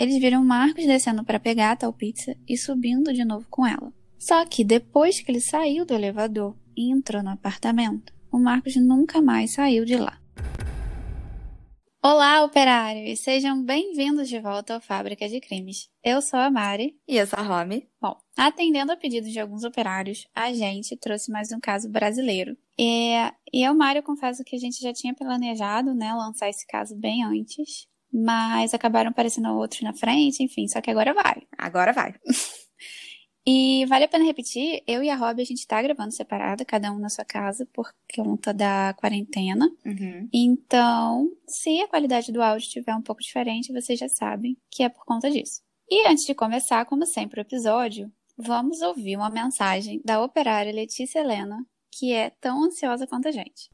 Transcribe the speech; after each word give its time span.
eles 0.00 0.18
viram 0.18 0.42
Marcos 0.42 0.86
descendo 0.86 1.22
para 1.22 1.38
pegar 1.38 1.72
a 1.72 1.76
tal 1.76 1.92
pizza 1.92 2.34
e 2.48 2.56
subindo 2.56 3.12
de 3.12 3.22
novo 3.22 3.46
com 3.50 3.66
ela. 3.66 3.92
Só 4.18 4.46
que 4.46 4.64
depois 4.64 5.20
que 5.20 5.30
ele 5.30 5.42
saiu 5.42 5.84
do 5.84 5.92
elevador 5.92 6.56
e 6.74 6.90
entrou 6.90 7.22
no 7.22 7.28
apartamento, 7.28 8.10
o 8.32 8.38
Marcos 8.38 8.76
nunca 8.76 9.20
mais 9.20 9.52
saiu 9.52 9.84
de 9.84 9.96
lá. 9.96 10.18
Olá, 12.02 12.42
operários! 12.42 13.20
Sejam 13.20 13.62
bem-vindos 13.62 14.26
de 14.26 14.40
volta 14.40 14.72
ao 14.72 14.80
Fábrica 14.80 15.28
de 15.28 15.38
Crimes. 15.38 15.90
Eu 16.02 16.22
sou 16.22 16.40
a 16.40 16.50
Mari. 16.50 16.96
E 17.06 17.18
eu 17.18 17.26
sou 17.26 17.38
a 17.38 17.42
Romy. 17.42 17.86
Bom, 18.00 18.16
atendendo 18.38 18.92
a 18.92 18.96
pedidos 18.96 19.30
de 19.30 19.38
alguns 19.38 19.64
operários, 19.64 20.26
a 20.34 20.50
gente 20.50 20.96
trouxe 20.96 21.30
mais 21.30 21.52
um 21.52 21.60
caso 21.60 21.90
brasileiro. 21.90 22.56
E, 22.78 23.12
e 23.52 23.62
eu, 23.62 23.74
Mari, 23.74 23.98
eu 23.98 24.02
confesso 24.02 24.42
que 24.44 24.56
a 24.56 24.58
gente 24.58 24.80
já 24.80 24.94
tinha 24.94 25.12
planejado, 25.12 25.92
né, 25.92 26.10
lançar 26.14 26.48
esse 26.48 26.66
caso 26.66 26.96
bem 26.96 27.22
antes. 27.22 27.90
Mas 28.12 28.74
acabaram 28.74 29.10
aparecendo 29.10 29.48
outros 29.50 29.82
na 29.82 29.92
frente, 29.92 30.42
enfim, 30.42 30.66
só 30.66 30.80
que 30.80 30.90
agora 30.90 31.14
vai. 31.14 31.42
Agora 31.56 31.92
vai. 31.92 32.14
E 33.46 33.86
vale 33.86 34.04
a 34.04 34.08
pena 34.08 34.24
repetir, 34.24 34.82
eu 34.86 35.02
e 35.02 35.08
a 35.08 35.16
Rob, 35.16 35.40
a 35.40 35.44
gente 35.44 35.66
tá 35.66 35.80
gravando 35.80 36.12
separado, 36.12 36.64
cada 36.64 36.92
um 36.92 36.98
na 36.98 37.08
sua 37.08 37.24
casa, 37.24 37.66
por 37.72 37.90
conta 38.14 38.52
da 38.52 38.94
quarentena. 38.98 39.66
Uhum. 39.84 40.28
Então, 40.32 41.28
se 41.48 41.80
a 41.80 41.88
qualidade 41.88 42.30
do 42.30 42.42
áudio 42.42 42.66
estiver 42.66 42.94
um 42.94 43.02
pouco 43.02 43.22
diferente, 43.22 43.72
vocês 43.72 43.98
já 43.98 44.08
sabem 44.08 44.56
que 44.70 44.82
é 44.82 44.88
por 44.88 45.04
conta 45.06 45.30
disso. 45.30 45.62
E 45.90 46.06
antes 46.06 46.26
de 46.26 46.34
começar, 46.34 46.84
como 46.84 47.06
sempre, 47.06 47.40
o 47.40 47.42
episódio, 47.42 48.12
vamos 48.36 48.82
ouvir 48.82 49.16
uma 49.16 49.30
mensagem 49.30 50.00
da 50.04 50.22
operária 50.22 50.72
Letícia 50.72 51.20
Helena, 51.20 51.64
que 51.90 52.12
é 52.12 52.30
tão 52.40 52.64
ansiosa 52.64 53.06
quanto 53.06 53.28
a 53.28 53.32
gente. 53.32 53.70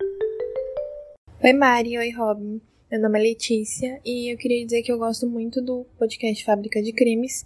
Oi, 1.42 1.52
Mari. 1.52 1.98
Oi, 1.98 2.10
Robin. 2.12 2.60
Meu 2.88 3.00
nome 3.00 3.18
é 3.18 3.22
Letícia 3.22 4.00
e 4.04 4.32
eu 4.32 4.38
queria 4.38 4.64
dizer 4.64 4.80
que 4.80 4.92
eu 4.92 4.98
gosto 4.98 5.28
muito 5.28 5.60
do 5.60 5.84
podcast 5.98 6.44
Fábrica 6.44 6.80
de 6.80 6.92
Crimes 6.92 7.44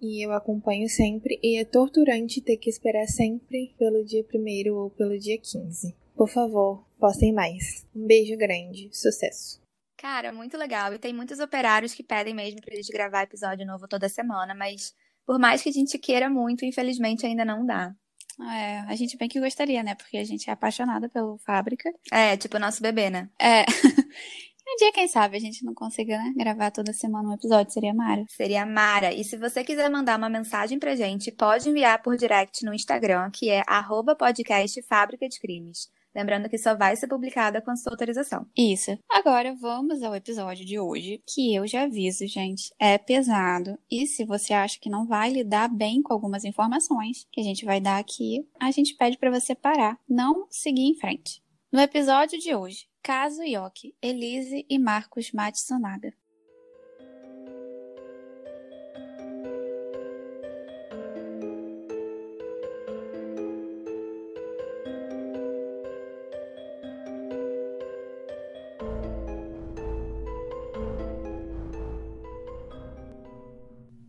e 0.00 0.24
eu 0.24 0.32
acompanho 0.32 0.88
sempre 0.88 1.38
e 1.42 1.58
é 1.58 1.66
torturante 1.66 2.40
ter 2.40 2.56
que 2.56 2.70
esperar 2.70 3.06
sempre 3.06 3.74
pelo 3.78 4.02
dia 4.02 4.24
1 4.34 4.74
ou 4.74 4.88
pelo 4.88 5.18
dia 5.18 5.36
15. 5.36 5.94
Por 6.16 6.30
favor, 6.30 6.82
postem 6.98 7.30
mais. 7.30 7.86
Um 7.94 8.06
beijo 8.06 8.34
grande, 8.38 8.88
sucesso. 8.90 9.60
Cara, 9.98 10.32
muito 10.32 10.56
legal. 10.56 10.94
E 10.94 10.98
tem 10.98 11.12
muitos 11.12 11.40
operários 11.40 11.92
que 11.92 12.02
pedem 12.02 12.32
mesmo 12.32 12.62
pra 12.62 12.74
gente 12.74 12.90
gravar 12.90 13.24
episódio 13.24 13.66
novo 13.66 13.86
toda 13.86 14.08
semana, 14.08 14.54
mas 14.54 14.94
por 15.26 15.38
mais 15.38 15.62
que 15.62 15.68
a 15.68 15.72
gente 15.72 15.98
queira 15.98 16.30
muito, 16.30 16.64
infelizmente 16.64 17.26
ainda 17.26 17.44
não 17.44 17.66
dá. 17.66 17.94
É, 18.40 18.78
a 18.88 18.96
gente 18.96 19.18
bem 19.18 19.28
que 19.28 19.38
gostaria, 19.38 19.82
né? 19.82 19.94
Porque 19.94 20.16
a 20.16 20.24
gente 20.24 20.48
é 20.48 20.52
apaixonada 20.54 21.06
pelo 21.10 21.36
Fábrica. 21.44 21.92
É, 22.10 22.34
tipo 22.38 22.56
o 22.56 22.60
nosso 22.60 22.80
bebê, 22.80 23.10
né? 23.10 23.28
É. 23.38 23.66
Um 24.72 24.76
dia, 24.76 24.92
quem 24.92 25.08
sabe, 25.08 25.36
a 25.36 25.40
gente 25.40 25.64
não 25.64 25.74
consiga 25.74 26.16
né, 26.16 26.32
gravar 26.36 26.70
toda 26.70 26.92
semana 26.92 27.28
um 27.28 27.34
episódio, 27.34 27.72
seria 27.72 27.92
Mara. 27.92 28.24
Seria 28.28 28.64
Mara. 28.64 29.12
E 29.12 29.24
se 29.24 29.36
você 29.36 29.64
quiser 29.64 29.90
mandar 29.90 30.16
uma 30.16 30.30
mensagem 30.30 30.78
pra 30.78 30.94
gente, 30.94 31.32
pode 31.32 31.68
enviar 31.68 32.00
por 32.00 32.16
direct 32.16 32.64
no 32.64 32.72
Instagram, 32.72 33.32
que 33.32 33.50
é 33.50 33.64
arroba 33.66 34.14
podcast 34.14 34.80
Fábrica 34.82 35.28
de 35.28 35.40
Crimes. 35.40 35.88
Lembrando 36.14 36.48
que 36.48 36.56
só 36.56 36.76
vai 36.76 36.94
ser 36.94 37.08
publicada 37.08 37.60
com 37.60 37.74
sua 37.74 37.92
autorização. 37.92 38.46
Isso. 38.56 38.96
Agora 39.10 39.56
vamos 39.60 40.04
ao 40.04 40.14
episódio 40.14 40.64
de 40.64 40.78
hoje, 40.78 41.20
que 41.26 41.52
eu 41.52 41.66
já 41.66 41.82
aviso, 41.82 42.24
gente, 42.28 42.72
é 42.78 42.96
pesado. 42.96 43.76
E 43.90 44.06
se 44.06 44.24
você 44.24 44.52
acha 44.52 44.78
que 44.80 44.88
não 44.88 45.04
vai 45.04 45.32
lidar 45.32 45.68
bem 45.68 46.00
com 46.00 46.12
algumas 46.12 46.44
informações 46.44 47.26
que 47.32 47.40
a 47.40 47.44
gente 47.44 47.64
vai 47.64 47.80
dar 47.80 47.98
aqui, 47.98 48.46
a 48.60 48.70
gente 48.70 48.94
pede 48.94 49.18
para 49.18 49.32
você 49.32 49.52
parar, 49.52 49.98
não 50.08 50.46
seguir 50.48 50.82
em 50.82 50.96
frente. 50.96 51.42
No 51.72 51.80
episódio 51.80 52.38
de 52.38 52.52
hoje, 52.54 52.89
Caso 53.02 53.42
Yoki, 53.42 53.94
Elise 54.02 54.66
e 54.68 54.78
Marcos 54.78 55.32
Matsunaga. 55.32 56.12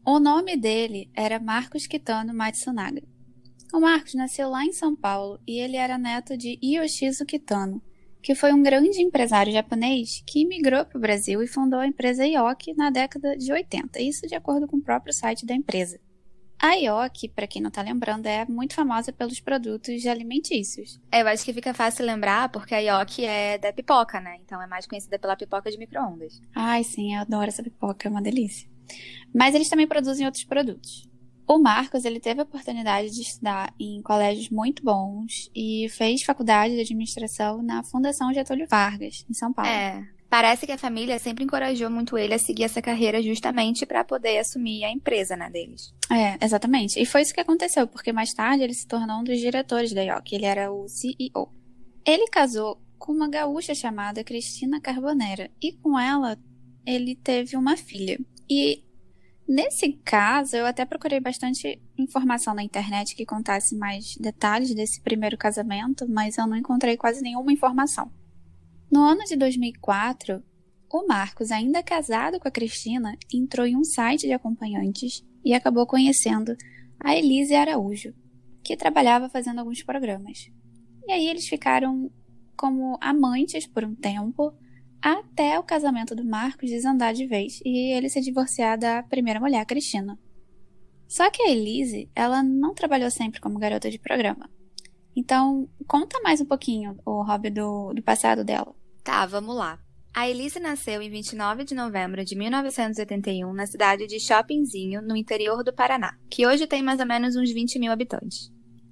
O 0.05 0.19
nome 0.19 0.57
dele 0.57 1.09
era 1.15 1.39
Marcos 1.39 1.87
Kitano 1.87 2.33
Matsunaga. 2.33 3.01
O 3.73 3.79
Marcos 3.79 4.13
nasceu 4.15 4.49
lá 4.49 4.65
em 4.65 4.73
São 4.73 4.93
Paulo 4.93 5.39
e 5.47 5.59
ele 5.59 5.77
era 5.77 5.97
neto 5.97 6.35
de 6.35 6.59
Yoshizu 6.61 7.25
Kitano, 7.25 7.81
que 8.21 8.35
foi 8.35 8.53
um 8.53 8.61
grande 8.61 9.01
empresário 9.01 9.51
japonês 9.51 10.23
que 10.25 10.45
migrou 10.45 10.85
para 10.85 10.97
o 10.97 11.01
Brasil 11.01 11.41
e 11.41 11.47
fundou 11.47 11.79
a 11.79 11.87
empresa 11.87 12.25
Ioki 12.25 12.73
na 12.73 12.89
década 12.89 13.35
de 13.35 13.51
80, 13.51 14.01
isso 14.01 14.27
de 14.27 14.35
acordo 14.35 14.67
com 14.67 14.77
o 14.77 14.81
próprio 14.81 15.13
site 15.13 15.45
da 15.45 15.53
empresa. 15.53 15.99
A 16.61 16.75
Ioki, 16.75 17.27
para 17.27 17.47
quem 17.47 17.59
não 17.59 17.69
está 17.69 17.81
lembrando, 17.81 18.27
é 18.27 18.45
muito 18.45 18.75
famosa 18.75 19.11
pelos 19.11 19.39
produtos 19.39 20.05
alimentícios. 20.05 21.01
É, 21.11 21.23
eu 21.23 21.27
acho 21.27 21.43
que 21.43 21.51
fica 21.51 21.73
fácil 21.73 22.05
lembrar 22.05 22.49
porque 22.49 22.75
a 22.75 22.77
Ioki 22.77 23.25
é 23.25 23.57
da 23.57 23.73
pipoca, 23.73 24.19
né? 24.19 24.37
Então 24.45 24.61
é 24.61 24.67
mais 24.67 24.85
conhecida 24.85 25.17
pela 25.17 25.35
pipoca 25.35 25.71
de 25.71 25.77
micro-ondas. 25.79 26.39
Ai, 26.55 26.83
sim, 26.83 27.15
eu 27.15 27.21
adoro 27.21 27.47
essa 27.47 27.63
pipoca, 27.63 28.07
é 28.07 28.11
uma 28.11 28.21
delícia. 28.21 28.69
Mas 29.33 29.55
eles 29.55 29.69
também 29.69 29.87
produzem 29.87 30.27
outros 30.27 30.43
produtos. 30.43 31.09
O 31.51 31.59
Marcos, 31.59 32.05
ele 32.05 32.21
teve 32.21 32.39
a 32.39 32.43
oportunidade 32.43 33.09
de 33.09 33.23
estudar 33.23 33.73
em 33.77 34.01
colégios 34.01 34.49
muito 34.49 34.81
bons 34.81 35.51
e 35.53 35.89
fez 35.89 36.23
faculdade 36.23 36.75
de 36.75 36.79
administração 36.79 37.61
na 37.61 37.83
Fundação 37.83 38.33
Getúlio 38.33 38.65
Vargas, 38.69 39.25
em 39.29 39.33
São 39.33 39.51
Paulo. 39.51 39.69
É. 39.69 40.01
Parece 40.29 40.65
que 40.65 40.71
a 40.71 40.77
família 40.77 41.19
sempre 41.19 41.43
encorajou 41.43 41.89
muito 41.89 42.17
ele 42.17 42.33
a 42.33 42.39
seguir 42.39 42.63
essa 42.63 42.81
carreira 42.81 43.21
justamente 43.21 43.85
para 43.85 44.01
poder 44.05 44.37
assumir 44.37 44.85
a 44.85 44.91
empresa, 44.93 45.35
né, 45.35 45.49
deles. 45.49 45.93
É, 46.09 46.37
exatamente. 46.41 46.97
E 46.97 47.05
foi 47.05 47.21
isso 47.21 47.33
que 47.33 47.41
aconteceu, 47.41 47.85
porque 47.85 48.13
mais 48.13 48.31
tarde 48.31 48.63
ele 48.63 48.73
se 48.73 48.87
tornou 48.87 49.19
um 49.19 49.23
dos 49.25 49.37
diretores 49.37 49.91
da 49.91 50.03
IOC, 50.03 50.31
ele 50.31 50.45
era 50.45 50.71
o 50.71 50.87
CEO. 50.87 51.53
Ele 52.05 52.29
casou 52.29 52.81
com 52.97 53.11
uma 53.11 53.27
gaúcha 53.27 53.75
chamada 53.75 54.23
Cristina 54.23 54.79
Carbonera 54.79 55.51
e 55.61 55.73
com 55.73 55.99
ela 55.99 56.39
ele 56.85 57.13
teve 57.13 57.57
uma 57.57 57.75
filha. 57.75 58.17
E 58.49 58.85
Nesse 59.51 59.91
caso, 60.05 60.55
eu 60.55 60.65
até 60.65 60.85
procurei 60.85 61.19
bastante 61.19 61.77
informação 61.97 62.53
na 62.53 62.63
internet 62.63 63.13
que 63.13 63.25
contasse 63.25 63.75
mais 63.75 64.15
detalhes 64.15 64.73
desse 64.73 65.01
primeiro 65.01 65.37
casamento, 65.37 66.07
mas 66.07 66.37
eu 66.37 66.47
não 66.47 66.55
encontrei 66.55 66.95
quase 66.95 67.21
nenhuma 67.21 67.51
informação. 67.51 68.09
No 68.89 69.03
ano 69.03 69.25
de 69.25 69.35
2004, 69.35 70.41
o 70.89 71.05
Marcos, 71.05 71.51
ainda 71.51 71.83
casado 71.83 72.39
com 72.39 72.47
a 72.47 72.51
Cristina, 72.51 73.17
entrou 73.33 73.67
em 73.67 73.75
um 73.75 73.83
site 73.83 74.21
de 74.21 74.31
acompanhantes 74.31 75.21
e 75.43 75.53
acabou 75.53 75.85
conhecendo 75.85 76.55
a 76.97 77.13
Elise 77.13 77.53
Araújo, 77.53 78.13
que 78.63 78.77
trabalhava 78.77 79.27
fazendo 79.27 79.59
alguns 79.59 79.83
programas. 79.83 80.49
E 81.05 81.11
aí 81.11 81.27
eles 81.27 81.45
ficaram 81.45 82.09
como 82.55 82.97
amantes 83.01 83.67
por 83.67 83.83
um 83.83 83.95
tempo, 83.95 84.53
até 85.01 85.57
o 85.59 85.63
casamento 85.63 86.15
do 86.15 86.23
Marcos 86.23 86.69
desandar 86.69 87.13
de 87.13 87.25
vez 87.25 87.59
e 87.65 87.93
ele 87.93 88.09
se 88.09 88.21
divorciar 88.21 88.77
da 88.77 89.01
primeira 89.03 89.39
mulher, 89.39 89.65
Cristina. 89.65 90.17
Só 91.07 91.29
que 91.29 91.41
a 91.41 91.49
Elise, 91.49 92.09
ela 92.15 92.41
não 92.41 92.73
trabalhou 92.73 93.09
sempre 93.11 93.41
como 93.41 93.59
garota 93.59 93.89
de 93.89 93.99
programa. 93.99 94.49
Então, 95.15 95.67
conta 95.87 96.21
mais 96.21 96.39
um 96.39 96.45
pouquinho, 96.45 96.97
o 97.05 97.21
hobby 97.23 97.49
do, 97.49 97.93
do 97.93 98.01
passado 98.01 98.45
dela. 98.45 98.73
Tá, 99.03 99.25
vamos 99.25 99.55
lá. 99.55 99.77
A 100.13 100.29
Elise 100.29 100.59
nasceu 100.59 101.01
em 101.01 101.09
29 101.09 101.63
de 101.63 101.73
novembro 101.73 102.23
de 102.23 102.35
1981 102.35 103.51
na 103.53 103.65
cidade 103.65 104.07
de 104.07 104.19
Shoppingzinho, 104.19 105.01
no 105.01 105.15
interior 105.15 105.63
do 105.63 105.73
Paraná, 105.73 106.17
que 106.29 106.45
hoje 106.45 106.67
tem 106.67 106.83
mais 106.83 106.99
ou 106.99 107.05
menos 107.05 107.35
uns 107.35 107.51
20 107.51 107.79
mil 107.79 107.91
habitantes. 107.91 108.51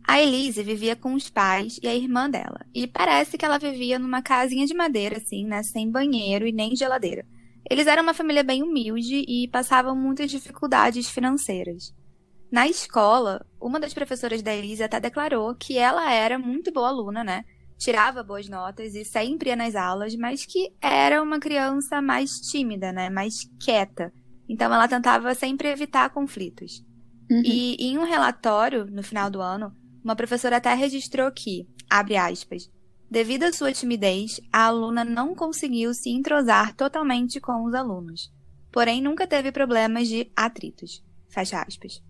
A 0.09 0.19
Elise 0.19 0.63
vivia 0.63 0.95
com 0.95 1.13
os 1.13 1.29
pais 1.29 1.79
e 1.83 1.87
a 1.87 1.93
irmã 1.93 2.27
dela. 2.27 2.65
E 2.73 2.87
parece 2.87 3.37
que 3.37 3.45
ela 3.45 3.59
vivia 3.59 3.99
numa 3.99 4.23
casinha 4.23 4.65
de 4.65 4.73
madeira, 4.73 5.17
assim, 5.17 5.45
né? 5.45 5.61
Sem 5.61 5.87
banheiro 5.87 6.47
e 6.47 6.51
nem 6.51 6.75
geladeira. 6.75 7.23
Eles 7.69 7.85
eram 7.85 8.01
uma 8.01 8.13
família 8.15 8.41
bem 8.41 8.63
humilde 8.63 9.23
e 9.27 9.47
passavam 9.49 9.95
muitas 9.95 10.31
dificuldades 10.31 11.07
financeiras. 11.07 11.94
Na 12.51 12.67
escola, 12.67 13.45
uma 13.61 13.79
das 13.79 13.94
professoras 13.94 14.41
da 14.41 14.51
Elise 14.51 14.81
até 14.81 15.00
declarou 15.00 15.53
que 15.53 15.77
ela 15.77 16.12
era 16.12 16.39
muito 16.39 16.71
boa 16.71 16.88
aluna, 16.88 17.23
né? 17.23 17.45
Tirava 17.77 18.23
boas 18.23 18.50
notas 18.50 18.95
e 18.95 19.05
sempre 19.05 19.51
ia 19.51 19.55
nas 19.55 19.75
aulas, 19.75 20.15
mas 20.15 20.44
que 20.44 20.73
era 20.81 21.21
uma 21.21 21.39
criança 21.39 22.01
mais 22.01 22.41
tímida, 22.50 22.91
né? 22.91 23.12
Mais 23.12 23.47
quieta. 23.63 24.12
Então 24.50 24.73
ela 24.73 24.88
tentava 24.88 25.35
sempre 25.35 25.67
evitar 25.67 26.09
conflitos. 26.09 26.83
Uhum. 27.29 27.44
E 27.45 27.75
em 27.75 28.00
um 28.00 28.05
relatório, 28.05 28.88
no 28.88 29.03
final 29.03 29.29
do 29.29 29.39
ano, 29.39 29.71
uma 30.04 30.16
professora 30.16 30.57
até 30.57 30.74
registrou 30.74 31.31
que, 31.31 31.68
abre 31.90 32.18
aspas, 32.18 32.69
devido 33.10 33.44
à 33.44 33.54
sua 33.54 33.72
timidez, 33.72 34.40
a 34.51 34.66
aluna 34.66 35.04
não 35.04 35.36
conseguiu 35.36 35.94
se 35.94 36.10
entrosar 36.10 36.75
totalmente 36.75 37.40
com 37.40 37.63
os 37.66 37.74
alunos, 37.74 38.31
porém 38.72 39.01
nunca 39.01 39.28
teve 39.28 39.51
problemas 39.51 40.07
de 40.07 40.31
atritos. 40.36 41.04
Fecha 41.28 41.62
aspas. 41.62 42.01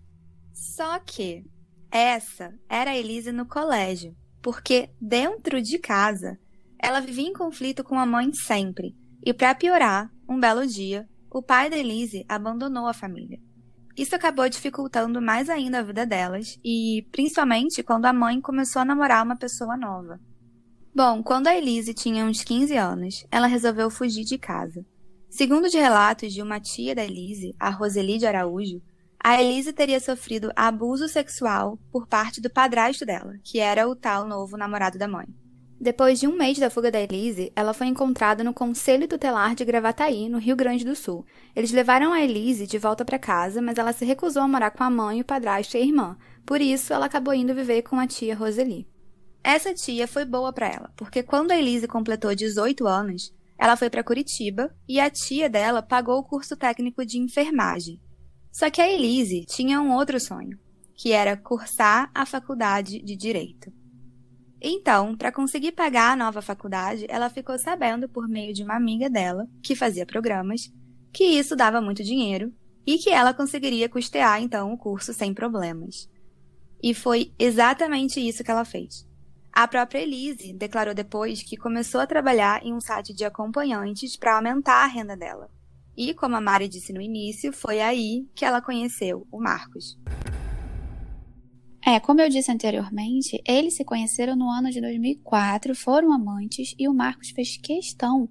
Só 0.52 0.98
que 0.98 1.44
essa 1.90 2.54
era 2.68 2.90
a 2.90 2.96
Elise 2.96 3.32
no 3.32 3.46
colégio, 3.46 4.16
porque 4.40 4.90
dentro 5.00 5.60
de 5.60 5.78
casa 5.78 6.38
ela 6.78 7.00
vivia 7.00 7.28
em 7.28 7.32
conflito 7.32 7.84
com 7.84 7.98
a 7.98 8.06
mãe 8.06 8.32
sempre. 8.32 8.96
E 9.24 9.34
para 9.34 9.54
piorar, 9.54 10.10
um 10.28 10.40
belo 10.40 10.66
dia, 10.66 11.06
o 11.30 11.42
pai 11.42 11.68
da 11.68 11.76
Elise 11.76 12.24
abandonou 12.28 12.86
a 12.86 12.94
família. 12.94 13.38
Isso 14.00 14.16
acabou 14.16 14.48
dificultando 14.48 15.20
mais 15.20 15.50
ainda 15.50 15.80
a 15.80 15.82
vida 15.82 16.06
delas, 16.06 16.58
e 16.64 17.06
principalmente 17.12 17.82
quando 17.82 18.06
a 18.06 18.14
mãe 18.14 18.40
começou 18.40 18.80
a 18.80 18.84
namorar 18.86 19.22
uma 19.22 19.36
pessoa 19.36 19.76
nova. 19.76 20.18
Bom, 20.94 21.22
quando 21.22 21.48
a 21.48 21.54
Elise 21.54 21.92
tinha 21.92 22.24
uns 22.24 22.42
15 22.42 22.74
anos, 22.78 23.26
ela 23.30 23.46
resolveu 23.46 23.90
fugir 23.90 24.24
de 24.24 24.38
casa. 24.38 24.86
Segundo 25.28 25.68
de 25.68 25.76
relatos 25.76 26.32
de 26.32 26.40
uma 26.40 26.58
tia 26.58 26.94
da 26.94 27.04
Elise, 27.04 27.54
a 27.60 27.68
Roseli 27.68 28.16
de 28.16 28.26
Araújo, 28.26 28.80
a 29.22 29.38
Elise 29.38 29.70
teria 29.70 30.00
sofrido 30.00 30.50
abuso 30.56 31.06
sexual 31.06 31.78
por 31.92 32.06
parte 32.06 32.40
do 32.40 32.48
padrasto 32.48 33.04
dela, 33.04 33.34
que 33.44 33.58
era 33.58 33.86
o 33.86 33.94
tal 33.94 34.26
novo 34.26 34.56
namorado 34.56 34.96
da 34.96 35.06
mãe. 35.06 35.26
Depois 35.82 36.20
de 36.20 36.28
um 36.28 36.36
mês 36.36 36.58
da 36.58 36.68
fuga 36.68 36.90
da 36.90 37.00
Elise, 37.00 37.50
ela 37.56 37.72
foi 37.72 37.86
encontrada 37.86 38.44
no 38.44 38.52
Conselho 38.52 39.08
Tutelar 39.08 39.54
de 39.54 39.64
Gravataí, 39.64 40.28
no 40.28 40.36
Rio 40.36 40.54
Grande 40.54 40.84
do 40.84 40.94
Sul. 40.94 41.24
Eles 41.56 41.72
levaram 41.72 42.12
a 42.12 42.20
Elise 42.20 42.66
de 42.66 42.76
volta 42.76 43.02
para 43.02 43.18
casa, 43.18 43.62
mas 43.62 43.78
ela 43.78 43.94
se 43.94 44.04
recusou 44.04 44.42
a 44.42 44.48
morar 44.48 44.72
com 44.72 44.84
a 44.84 44.90
mãe, 44.90 45.22
o 45.22 45.24
padrasto 45.24 45.78
e 45.78 45.80
a 45.80 45.82
irmã. 45.82 46.18
Por 46.44 46.60
isso, 46.60 46.92
ela 46.92 47.06
acabou 47.06 47.32
indo 47.32 47.54
viver 47.54 47.80
com 47.80 47.98
a 47.98 48.06
tia 48.06 48.36
Roseli. 48.36 48.86
Essa 49.42 49.72
tia 49.72 50.06
foi 50.06 50.26
boa 50.26 50.52
para 50.52 50.68
ela, 50.68 50.92
porque 50.98 51.22
quando 51.22 51.50
a 51.50 51.56
Elise 51.56 51.88
completou 51.88 52.34
18 52.34 52.86
anos, 52.86 53.32
ela 53.58 53.74
foi 53.74 53.88
para 53.88 54.04
Curitiba 54.04 54.70
e 54.86 55.00
a 55.00 55.08
tia 55.08 55.48
dela 55.48 55.80
pagou 55.80 56.18
o 56.18 56.24
curso 56.24 56.58
técnico 56.58 57.06
de 57.06 57.18
enfermagem. 57.18 57.98
Só 58.52 58.68
que 58.68 58.82
a 58.82 58.92
Elise 58.92 59.46
tinha 59.46 59.80
um 59.80 59.94
outro 59.94 60.20
sonho, 60.20 60.58
que 60.94 61.12
era 61.12 61.38
cursar 61.38 62.10
a 62.14 62.26
faculdade 62.26 63.00
de 63.02 63.16
direito. 63.16 63.72
Então, 64.60 65.16
para 65.16 65.32
conseguir 65.32 65.72
pagar 65.72 66.12
a 66.12 66.16
nova 66.16 66.42
faculdade, 66.42 67.06
ela 67.08 67.30
ficou 67.30 67.58
sabendo 67.58 68.08
por 68.08 68.28
meio 68.28 68.52
de 68.52 68.62
uma 68.62 68.76
amiga 68.76 69.08
dela, 69.08 69.48
que 69.62 69.74
fazia 69.74 70.04
programas, 70.04 70.70
que 71.12 71.24
isso 71.24 71.56
dava 71.56 71.80
muito 71.80 72.04
dinheiro 72.04 72.52
e 72.86 72.98
que 72.98 73.10
ela 73.10 73.32
conseguiria 73.32 73.88
custear 73.88 74.42
então 74.42 74.72
o 74.72 74.76
curso 74.76 75.14
sem 75.14 75.32
problemas. 75.32 76.10
E 76.82 76.92
foi 76.92 77.32
exatamente 77.38 78.20
isso 78.20 78.44
que 78.44 78.50
ela 78.50 78.64
fez. 78.64 79.08
A 79.52 79.66
própria 79.66 80.00
Elise 80.00 80.52
declarou 80.52 80.94
depois 80.94 81.42
que 81.42 81.56
começou 81.56 82.00
a 82.00 82.06
trabalhar 82.06 82.64
em 82.64 82.72
um 82.72 82.80
site 82.80 83.12
de 83.12 83.24
acompanhantes 83.24 84.16
para 84.16 84.36
aumentar 84.36 84.84
a 84.84 84.86
renda 84.86 85.16
dela. 85.16 85.50
E, 85.96 86.14
como 86.14 86.36
a 86.36 86.40
Mari 86.40 86.68
disse 86.68 86.92
no 86.92 87.00
início, 87.00 87.52
foi 87.52 87.80
aí 87.80 88.28
que 88.34 88.44
ela 88.44 88.62
conheceu 88.62 89.26
o 89.30 89.40
Marcos. 89.40 89.98
É, 91.84 91.98
como 91.98 92.20
eu 92.20 92.28
disse 92.28 92.50
anteriormente, 92.50 93.42
eles 93.46 93.74
se 93.74 93.84
conheceram 93.84 94.36
no 94.36 94.50
ano 94.50 94.70
de 94.70 94.80
2004, 94.80 95.74
foram 95.74 96.12
amantes 96.12 96.74
e 96.78 96.86
o 96.86 96.94
Marcos 96.94 97.30
fez 97.30 97.56
questão 97.56 98.28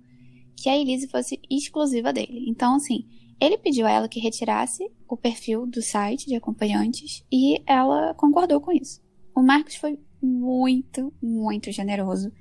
que 0.56 0.70
a 0.70 0.78
Elise 0.78 1.08
fosse 1.08 1.40
exclusiva 1.50 2.14
dele. 2.14 2.46
Então, 2.48 2.76
assim, 2.76 3.06
ele 3.40 3.58
pediu 3.58 3.88
a 3.88 3.92
ela 3.92 4.10
que 4.10 4.20
retirasse 4.20 4.84
o 5.08 5.18
perfil 5.18 5.66
do 5.66 5.82
site 5.82 6.28
de 6.28 6.36
acompanhantes 6.36 7.24
e 7.32 7.62
ela 7.66 8.14
concordou 8.14 8.62
com 8.62 8.72
isso. 8.72 9.02
O 9.36 9.42
Marcos 9.42 9.76
foi 9.76 9.98
muito, 10.22 11.12
muito 11.22 11.72
generoso. 11.72 12.32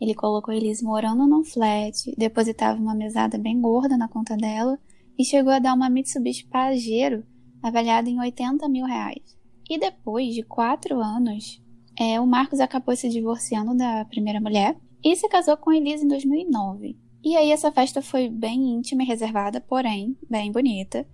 Ele 0.00 0.14
colocou 0.14 0.52
a 0.52 0.56
Elise 0.56 0.84
morando 0.84 1.26
num 1.26 1.44
flat, 1.44 2.12
depositava 2.16 2.80
uma 2.80 2.94
mesada 2.94 3.38
bem 3.38 3.60
gorda 3.60 3.96
na 3.96 4.08
conta 4.08 4.36
dela 4.36 4.78
e 5.18 5.24
chegou 5.24 5.52
a 5.52 5.58
dar 5.58 5.74
uma 5.74 5.88
Mitsubishi 5.88 6.46
Pajero 6.46 7.24
avaliada 7.62 8.08
em 8.10 8.18
80 8.20 8.68
mil 8.68 8.84
reais. 8.84 9.37
E 9.68 9.78
depois 9.78 10.34
de 10.34 10.42
quatro 10.42 11.00
anos, 11.00 11.62
é, 11.98 12.20
o 12.20 12.26
Marcos 12.26 12.60
acabou 12.60 12.96
se 12.96 13.08
divorciando 13.08 13.76
da 13.76 14.04
primeira 14.04 14.40
mulher 14.40 14.76
e 15.04 15.14
se 15.16 15.28
casou 15.28 15.56
com 15.56 15.72
Elise 15.72 16.04
em 16.04 16.08
2009. 16.08 16.96
E 17.22 17.36
aí 17.36 17.50
essa 17.50 17.72
festa 17.72 18.00
foi 18.00 18.28
bem 18.28 18.74
íntima 18.74 19.02
e 19.02 19.06
reservada, 19.06 19.60
porém 19.60 20.16
bem 20.30 20.52
bonita, 20.52 21.06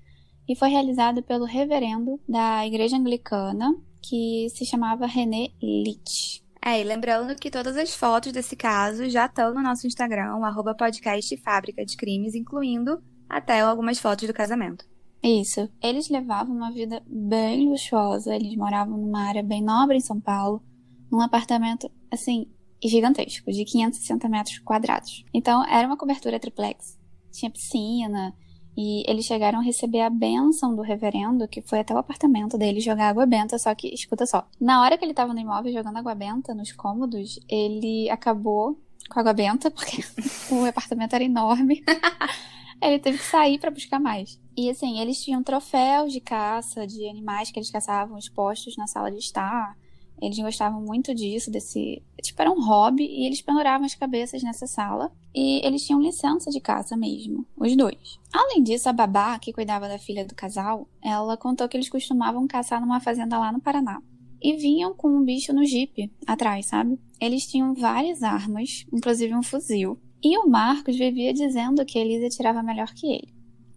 e 0.48 0.54
foi 0.54 0.68
realizada 0.68 1.22
pelo 1.22 1.46
reverendo 1.46 2.20
da 2.28 2.66
Igreja 2.66 2.96
Anglicana, 2.96 3.74
que 4.02 4.46
se 4.50 4.66
chamava 4.66 5.06
René 5.06 5.48
Litch. 5.62 6.42
É, 6.62 6.80
e 6.80 6.84
lembrando 6.84 7.34
que 7.34 7.50
todas 7.50 7.76
as 7.76 7.94
fotos 7.94 8.32
desse 8.32 8.56
caso 8.56 9.08
já 9.08 9.26
estão 9.26 9.52
no 9.52 9.62
nosso 9.62 9.86
Instagram, 9.86 10.36
o 10.36 10.74
podcast 10.74 11.36
Fábrica 11.38 11.84
de 11.84 11.96
Crimes, 11.96 12.34
incluindo 12.34 13.02
até 13.28 13.60
algumas 13.60 13.98
fotos 13.98 14.26
do 14.26 14.34
casamento. 14.34 14.86
Isso. 15.24 15.70
Eles 15.82 16.10
levavam 16.10 16.54
uma 16.54 16.70
vida 16.70 17.02
bem 17.06 17.70
luxuosa, 17.70 18.34
eles 18.34 18.54
moravam 18.56 18.98
numa 18.98 19.22
área 19.22 19.42
bem 19.42 19.62
nobre 19.62 19.96
em 19.96 20.00
São 20.00 20.20
Paulo, 20.20 20.62
num 21.10 21.22
apartamento, 21.22 21.90
assim, 22.10 22.46
gigantesco, 22.84 23.50
de 23.50 23.64
560 23.64 24.28
metros 24.28 24.58
quadrados. 24.58 25.24
Então, 25.32 25.64
era 25.66 25.86
uma 25.86 25.96
cobertura 25.96 26.38
triplex. 26.38 26.98
Tinha 27.32 27.50
piscina, 27.50 28.34
e 28.76 29.02
eles 29.10 29.24
chegaram 29.24 29.60
a 29.60 29.62
receber 29.62 30.02
a 30.02 30.10
benção 30.10 30.76
do 30.76 30.82
reverendo, 30.82 31.48
que 31.48 31.62
foi 31.62 31.80
até 31.80 31.94
o 31.94 31.98
apartamento 31.98 32.58
dele 32.58 32.80
jogar 32.80 33.08
água 33.08 33.24
benta, 33.24 33.58
só 33.58 33.74
que, 33.74 33.94
escuta 33.94 34.26
só, 34.26 34.46
na 34.60 34.82
hora 34.82 34.98
que 34.98 35.06
ele 35.06 35.14
tava 35.14 35.32
no 35.32 35.40
imóvel 35.40 35.72
jogando 35.72 35.96
água 35.96 36.14
benta 36.14 36.54
nos 36.54 36.70
cômodos, 36.72 37.40
ele 37.48 38.10
acabou 38.10 38.78
com 39.08 39.20
água 39.20 39.32
benta, 39.32 39.70
porque 39.70 40.04
o 40.52 40.66
apartamento 40.66 41.14
era 41.14 41.24
enorme. 41.24 41.82
ele 42.80 42.98
teve 42.98 43.18
que 43.18 43.24
sair 43.24 43.58
para 43.58 43.70
buscar 43.70 44.00
mais. 44.00 44.40
E 44.56 44.70
assim, 44.70 45.00
eles 45.00 45.22
tinham 45.22 45.42
troféus 45.42 46.12
de 46.12 46.20
caça 46.20 46.86
de 46.86 47.08
animais 47.08 47.50
que 47.50 47.58
eles 47.58 47.70
caçavam 47.70 48.16
expostos 48.16 48.76
na 48.76 48.86
sala 48.86 49.10
de 49.10 49.18
estar. 49.18 49.76
Eles 50.22 50.38
gostavam 50.38 50.80
muito 50.80 51.14
disso, 51.14 51.50
desse. 51.50 52.02
Tipo, 52.22 52.40
era 52.40 52.50
um 52.50 52.64
hobby, 52.64 53.04
e 53.04 53.26
eles 53.26 53.42
penduravam 53.42 53.84
as 53.84 53.94
cabeças 53.94 54.42
nessa 54.42 54.66
sala. 54.66 55.12
E 55.34 55.60
eles 55.66 55.84
tinham 55.84 56.00
licença 56.00 56.50
de 56.50 56.60
caça 56.60 56.96
mesmo, 56.96 57.44
os 57.56 57.76
dois. 57.76 58.20
Além 58.32 58.62
disso, 58.62 58.88
a 58.88 58.92
babá, 58.92 59.38
que 59.38 59.52
cuidava 59.52 59.88
da 59.88 59.98
filha 59.98 60.24
do 60.24 60.34
casal, 60.34 60.88
ela 61.02 61.36
contou 61.36 61.68
que 61.68 61.76
eles 61.76 61.88
costumavam 61.88 62.46
caçar 62.46 62.80
numa 62.80 63.00
fazenda 63.00 63.38
lá 63.38 63.50
no 63.52 63.60
Paraná. 63.60 64.00
E 64.40 64.56
vinham 64.56 64.94
com 64.94 65.08
um 65.08 65.24
bicho 65.24 65.52
no 65.52 65.64
jipe, 65.64 66.12
atrás, 66.26 66.66
sabe? 66.66 66.98
Eles 67.20 67.46
tinham 67.46 67.74
várias 67.74 68.22
armas, 68.22 68.86
inclusive 68.92 69.34
um 69.34 69.42
fuzil. 69.42 69.98
E 70.24 70.38
o 70.38 70.48
Marcos 70.48 70.96
vivia 70.96 71.34
dizendo 71.34 71.84
que 71.84 71.98
Elise 71.98 72.24
atirava 72.24 72.62
melhor 72.62 72.88
que 72.94 73.06
ele. 73.06 73.34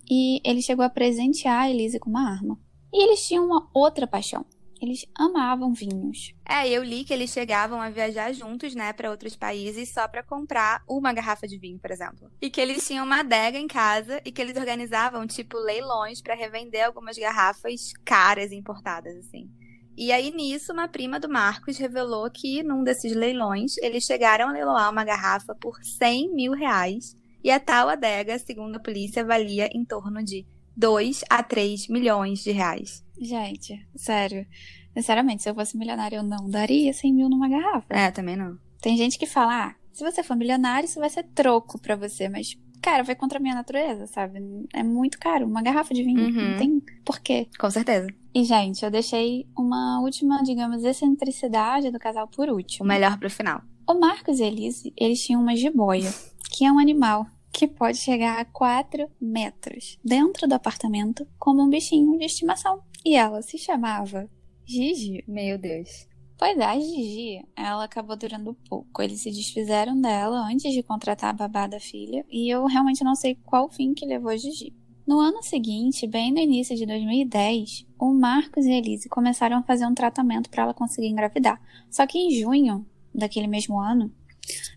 E 0.10 0.40
ele 0.46 0.62
chegou 0.62 0.86
a 0.86 0.90
presentear 0.90 1.64
a 1.64 1.70
Elise 1.70 2.00
com 2.00 2.10
uma 2.10 2.32
arma. 2.32 2.58
E 2.94 3.04
eles 3.04 3.28
tinham 3.28 3.46
uma 3.46 3.70
outra 3.74 4.08
paixão. 4.08 4.46
Eles 4.82 5.06
amavam 5.14 5.74
vinhos. 5.74 6.34
É, 6.48 6.70
eu 6.70 6.84
li 6.84 7.04
que 7.04 7.12
eles 7.12 7.32
chegavam 7.32 7.82
a 7.82 7.90
viajar 7.90 8.32
juntos, 8.32 8.76
né, 8.76 8.94
para 8.94 9.10
outros 9.10 9.36
países 9.36 9.92
só 9.92 10.08
para 10.08 10.24
comprar 10.24 10.84
uma 10.88 11.12
garrafa 11.12 11.48
de 11.48 11.58
vinho, 11.58 11.80
por 11.80 11.92
exemplo. 11.92 12.32
E 12.42 12.50
que 12.50 12.62
eles 12.62 12.88
tinham 12.88 13.04
uma 13.04 13.20
adega 13.20 13.58
em 13.58 13.68
casa 13.68 14.22
e 14.24 14.32
que 14.32 14.42
eles 14.42 14.56
organizavam 14.56 15.28
tipo 15.28 15.58
leilões 15.58 16.22
para 16.22 16.36
revender 16.36 16.86
algumas 16.86 17.18
garrafas 17.18 17.92
caras 18.06 18.52
importadas 18.52 19.18
assim. 19.18 19.50
E 19.98 20.12
aí 20.12 20.32
nisso, 20.32 20.72
uma 20.72 20.88
prima 20.88 21.20
do 21.20 21.28
Marcos 21.28 21.78
revelou 21.78 22.30
que 22.30 22.62
num 22.62 22.84
desses 22.84 23.16
leilões 23.16 23.78
eles 23.80 24.04
chegaram 24.04 24.48
a 24.48 24.52
leiloar 24.52 24.92
uma 24.92 25.04
garrafa 25.04 25.56
por 25.56 25.84
100 25.84 26.36
mil 26.36 26.52
reais 26.54 27.18
e 27.44 27.50
a 27.50 27.60
tal 27.60 27.90
adega, 27.90 28.38
segundo 28.38 28.76
a 28.76 28.80
polícia, 28.80 29.26
valia 29.26 29.70
em 29.74 29.84
torno 29.84 30.24
de 30.24 30.46
2 30.76 31.24
a 31.30 31.42
3 31.42 31.88
milhões 31.88 32.44
de 32.44 32.52
reais. 32.52 33.04
Gente, 33.20 33.88
sério. 33.96 34.46
Sinceramente, 34.94 35.44
se 35.44 35.50
eu 35.50 35.56
fosse 35.56 35.78
milionário, 35.78 36.18
eu 36.18 36.24
não 36.24 36.50
daria 36.50 36.94
100 36.94 37.14
mil 37.14 37.30
numa 37.30 37.50
garrafa. 37.50 37.88
É, 37.90 38.12
também 38.12 38.36
não. 38.36 38.58
Tem 38.82 38.96
gente 38.96 39.18
que 39.18 39.26
fala, 39.26 39.70
ah, 39.70 39.76
se 39.92 40.04
você 40.04 40.22
for 40.22 40.36
milionário, 40.36 40.86
isso 40.86 41.00
vai 41.00 41.10
ser 41.10 41.24
troco 41.24 41.80
para 41.80 41.96
você, 41.96 42.30
mas, 42.30 42.56
cara, 42.82 43.02
vai 43.02 43.16
contra 43.16 43.40
a 43.40 43.42
minha 43.42 43.56
natureza, 43.56 44.06
sabe? 44.06 44.40
É 44.74 44.84
muito 44.84 45.18
caro. 45.18 45.48
Uma 45.48 45.64
garrafa 45.64 45.94
de 45.94 46.04
vinho, 46.04 46.26
uhum. 46.28 46.52
não 46.52 46.58
tem 46.60 46.84
porquê. 47.04 47.48
Com 47.60 47.72
certeza. 47.72 48.08
E, 48.38 48.44
gente, 48.44 48.86
eu 48.86 48.92
deixei 48.92 49.48
uma 49.58 50.00
última, 50.00 50.44
digamos, 50.44 50.84
excentricidade 50.84 51.90
do 51.90 51.98
casal 51.98 52.28
por 52.28 52.52
último. 52.52 52.86
O 52.86 52.88
melhor 52.88 53.18
pro 53.18 53.32
final. 53.32 53.64
O 53.90 53.96
Marcos 53.96 54.40
e 54.40 54.44
Elise, 54.44 54.94
eles 54.96 55.26
tinham 55.26 55.42
uma 55.42 55.56
jiboia, 55.56 56.14
que 56.52 56.64
é 56.64 56.72
um 56.72 56.78
animal 56.78 57.26
que 57.52 57.68
pode 57.68 57.98
chegar 57.98 58.40
a 58.40 58.46
4 58.46 59.10
metros 59.20 59.98
dentro 60.06 60.48
do 60.48 60.54
apartamento 60.54 61.28
como 61.40 61.64
um 61.64 61.68
bichinho 61.68 62.16
de 62.16 62.26
estimação. 62.26 62.84
E 63.04 63.16
ela 63.16 63.42
se 63.42 63.58
chamava 63.58 64.30
Gigi. 64.64 65.24
Meu 65.28 65.58
Deus. 65.58 66.08
Pois 66.38 66.60
é, 66.60 66.64
a 66.64 66.80
Gigi, 66.80 67.44
ela 67.56 67.86
acabou 67.86 68.16
durando 68.16 68.56
pouco. 68.70 69.02
Eles 69.02 69.20
se 69.20 69.32
desfizeram 69.32 70.00
dela 70.00 70.48
antes 70.48 70.72
de 70.72 70.84
contratar 70.84 71.32
a 71.32 71.34
babá 71.34 71.66
da 71.66 71.80
filha, 71.80 72.24
e 72.30 72.54
eu 72.54 72.68
realmente 72.68 73.04
não 73.04 73.16
sei 73.16 73.34
qual 73.44 73.68
fim 73.68 73.96
que 73.96 74.06
levou 74.06 74.30
a 74.30 74.38
Gigi. 74.38 74.76
No 75.08 75.22
ano 75.22 75.42
seguinte, 75.42 76.06
bem 76.06 76.34
no 76.34 76.40
início 76.40 76.76
de 76.76 76.86
2010, 76.86 77.88
o 77.98 78.14
Marcos 78.14 78.66
e 78.66 78.72
a 78.74 78.78
Elise 78.78 79.08
começaram 79.08 79.56
a 79.56 79.64
fazer 79.64 79.86
um 79.86 79.94
tratamento 79.94 80.50
para 80.50 80.64
ela 80.64 80.74
conseguir 80.74 81.08
engravidar. 81.08 81.62
Só 81.90 82.06
que 82.06 82.18
em 82.18 82.32
junho 82.32 82.86
daquele 83.16 83.48
mesmo 83.48 83.80
ano, 83.80 84.14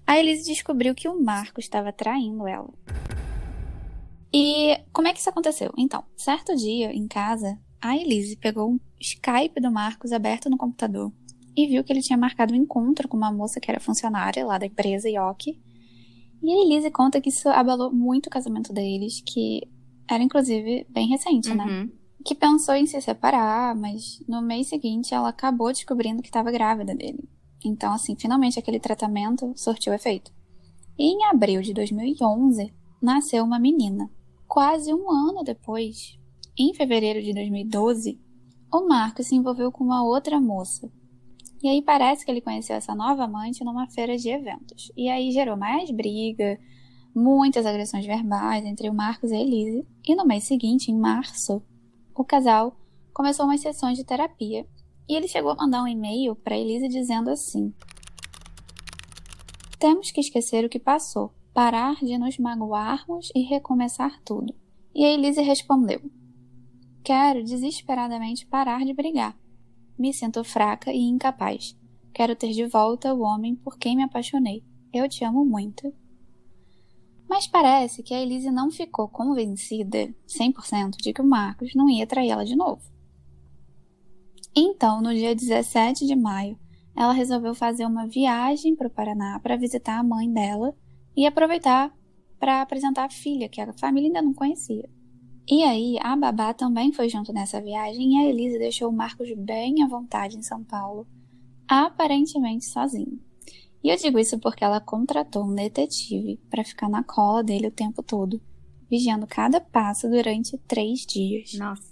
a 0.06 0.16
Elise 0.20 0.44
descobriu 0.44 0.94
que 0.94 1.08
o 1.08 1.20
Marco 1.20 1.58
estava 1.58 1.92
traindo 1.92 2.46
ela. 2.46 2.72
E 4.32 4.78
como 4.92 5.08
é 5.08 5.12
que 5.12 5.18
isso 5.18 5.28
aconteceu? 5.28 5.72
Então, 5.76 6.04
certo 6.16 6.54
dia, 6.54 6.92
em 6.92 7.08
casa, 7.08 7.58
a 7.82 7.96
Elise 7.96 8.36
pegou 8.36 8.74
o 8.74 8.80
Skype 9.00 9.60
do 9.60 9.72
Marcos 9.72 10.12
aberto 10.12 10.48
no 10.48 10.56
computador 10.56 11.12
e 11.56 11.66
viu 11.66 11.82
que 11.82 11.92
ele 11.92 12.02
tinha 12.02 12.16
marcado 12.16 12.54
um 12.54 12.56
encontro 12.56 13.08
com 13.08 13.16
uma 13.16 13.32
moça 13.32 13.58
que 13.58 13.68
era 13.68 13.80
funcionária 13.80 14.46
lá 14.46 14.58
da 14.58 14.66
empresa 14.66 15.10
Yoki. 15.10 15.60
E 16.40 16.52
a 16.52 16.64
Elise 16.64 16.88
conta 16.92 17.20
que 17.20 17.30
isso 17.30 17.48
abalou 17.48 17.92
muito 17.92 18.28
o 18.28 18.30
casamento 18.30 18.72
deles, 18.72 19.20
que 19.26 19.68
era 20.14 20.22
inclusive 20.22 20.86
bem 20.88 21.08
recente, 21.08 21.54
né? 21.54 21.64
Uhum. 21.64 21.90
Que 22.24 22.34
pensou 22.34 22.74
em 22.74 22.86
se 22.86 23.00
separar, 23.00 23.74
mas 23.74 24.22
no 24.28 24.42
mês 24.42 24.68
seguinte 24.68 25.14
ela 25.14 25.28
acabou 25.28 25.72
descobrindo 25.72 26.22
que 26.22 26.28
estava 26.28 26.50
grávida 26.50 26.94
dele. 26.94 27.28
Então, 27.64 27.92
assim, 27.92 28.16
finalmente 28.16 28.58
aquele 28.58 28.80
tratamento 28.80 29.52
surtiu 29.56 29.92
efeito. 29.92 30.32
E 30.98 31.04
em 31.04 31.24
abril 31.26 31.62
de 31.62 31.72
2011, 31.72 32.72
nasceu 33.00 33.44
uma 33.44 33.58
menina. 33.58 34.10
Quase 34.46 34.92
um 34.92 35.10
ano 35.10 35.42
depois, 35.42 36.18
em 36.58 36.74
fevereiro 36.74 37.22
de 37.22 37.32
2012, 37.32 38.20
o 38.72 38.86
Marco 38.86 39.22
se 39.22 39.34
envolveu 39.34 39.72
com 39.72 39.84
uma 39.84 40.04
outra 40.04 40.40
moça. 40.40 40.90
E 41.62 41.68
aí 41.68 41.82
parece 41.82 42.24
que 42.24 42.30
ele 42.30 42.40
conheceu 42.40 42.76
essa 42.76 42.94
nova 42.94 43.24
amante 43.24 43.62
numa 43.64 43.86
feira 43.88 44.16
de 44.16 44.30
eventos. 44.30 44.90
E 44.96 45.08
aí 45.08 45.30
gerou 45.30 45.56
mais 45.56 45.90
briga, 45.90 46.58
muitas 47.14 47.66
agressões 47.66 48.06
verbais 48.06 48.64
entre 48.64 48.88
o 48.88 48.94
Marcos 48.94 49.30
e 49.30 49.34
a 49.34 49.40
Elise. 49.40 49.86
E 50.06 50.14
no 50.14 50.26
mês 50.26 50.44
seguinte, 50.44 50.90
em 50.90 50.98
março, 50.98 51.62
o 52.14 52.24
casal 52.24 52.76
começou 53.12 53.46
umas 53.46 53.60
sessões 53.60 53.96
de 53.96 54.04
terapia. 54.04 54.66
E 55.08 55.14
ele 55.14 55.28
chegou 55.28 55.50
a 55.50 55.56
mandar 55.56 55.82
um 55.82 55.88
e-mail 55.88 56.36
para 56.36 56.56
Elise 56.56 56.88
dizendo 56.88 57.30
assim: 57.30 57.74
Temos 59.78 60.10
que 60.10 60.20
esquecer 60.20 60.64
o 60.64 60.68
que 60.68 60.78
passou, 60.78 61.32
parar 61.52 61.96
de 61.96 62.16
nos 62.16 62.38
magoarmos 62.38 63.30
e 63.34 63.42
recomeçar 63.42 64.20
tudo. 64.24 64.54
E 64.94 65.04
a 65.04 65.12
Elise 65.12 65.42
respondeu: 65.42 66.00
Quero 67.02 67.42
desesperadamente 67.42 68.46
parar 68.46 68.84
de 68.84 68.94
brigar. 68.94 69.36
Me 69.98 70.12
sinto 70.12 70.44
fraca 70.44 70.92
e 70.92 71.00
incapaz. 71.00 71.76
Quero 72.12 72.34
ter 72.36 72.52
de 72.52 72.66
volta 72.66 73.12
o 73.14 73.20
homem 73.20 73.54
por 73.54 73.78
quem 73.78 73.96
me 73.96 74.02
apaixonei. 74.02 74.64
Eu 74.92 75.08
te 75.08 75.24
amo 75.24 75.44
muito. 75.44 75.92
Mas 77.40 77.46
parece 77.46 78.02
que 78.02 78.12
a 78.12 78.20
Elise 78.20 78.50
não 78.50 78.70
ficou 78.70 79.08
convencida 79.08 80.14
100% 80.28 80.98
de 80.98 81.10
que 81.10 81.22
o 81.22 81.26
Marcos 81.26 81.74
não 81.74 81.88
ia 81.88 82.06
trair 82.06 82.28
ela 82.28 82.44
de 82.44 82.54
novo. 82.54 82.82
Então, 84.54 85.00
no 85.00 85.08
dia 85.14 85.34
17 85.34 86.06
de 86.06 86.14
maio, 86.14 86.58
ela 86.94 87.14
resolveu 87.14 87.54
fazer 87.54 87.86
uma 87.86 88.06
viagem 88.06 88.76
para 88.76 88.88
o 88.88 88.90
Paraná 88.90 89.40
para 89.40 89.56
visitar 89.56 89.98
a 89.98 90.02
mãe 90.02 90.30
dela 90.30 90.76
e 91.16 91.24
aproveitar 91.24 91.90
para 92.38 92.60
apresentar 92.60 93.06
a 93.06 93.10
filha, 93.10 93.48
que 93.48 93.58
a 93.58 93.72
família 93.72 94.10
ainda 94.10 94.20
não 94.20 94.34
conhecia. 94.34 94.86
E 95.50 95.62
aí, 95.62 95.96
a 96.02 96.14
babá 96.16 96.52
também 96.52 96.92
foi 96.92 97.08
junto 97.08 97.32
nessa 97.32 97.58
viagem 97.58 98.16
e 98.16 98.18
a 98.18 98.28
Elise 98.28 98.58
deixou 98.58 98.90
o 98.90 98.94
Marcos 98.94 99.32
bem 99.34 99.82
à 99.82 99.88
vontade 99.88 100.36
em 100.36 100.42
São 100.42 100.62
Paulo, 100.62 101.06
aparentemente 101.66 102.66
sozinho. 102.66 103.18
E 103.82 103.88
eu 103.88 103.96
digo 103.96 104.18
isso 104.18 104.38
porque 104.38 104.62
ela 104.62 104.80
contratou 104.80 105.44
um 105.44 105.54
detetive 105.54 106.38
para 106.50 106.64
ficar 106.64 106.88
na 106.88 107.02
cola 107.02 107.42
dele 107.42 107.68
o 107.68 107.72
tempo 107.72 108.02
todo, 108.02 108.40
vigiando 108.90 109.26
cada 109.26 109.60
passo 109.60 110.08
durante 110.08 110.58
três 110.58 111.06
dias. 111.06 111.54
Nossa. 111.54 111.90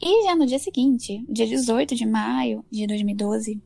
E 0.00 0.24
já 0.24 0.34
no 0.34 0.46
dia 0.46 0.58
seguinte, 0.58 1.24
dia 1.28 1.46
18 1.46 1.94
de 1.94 2.06
maio 2.06 2.64
de 2.70 2.86
2012, 2.86 3.60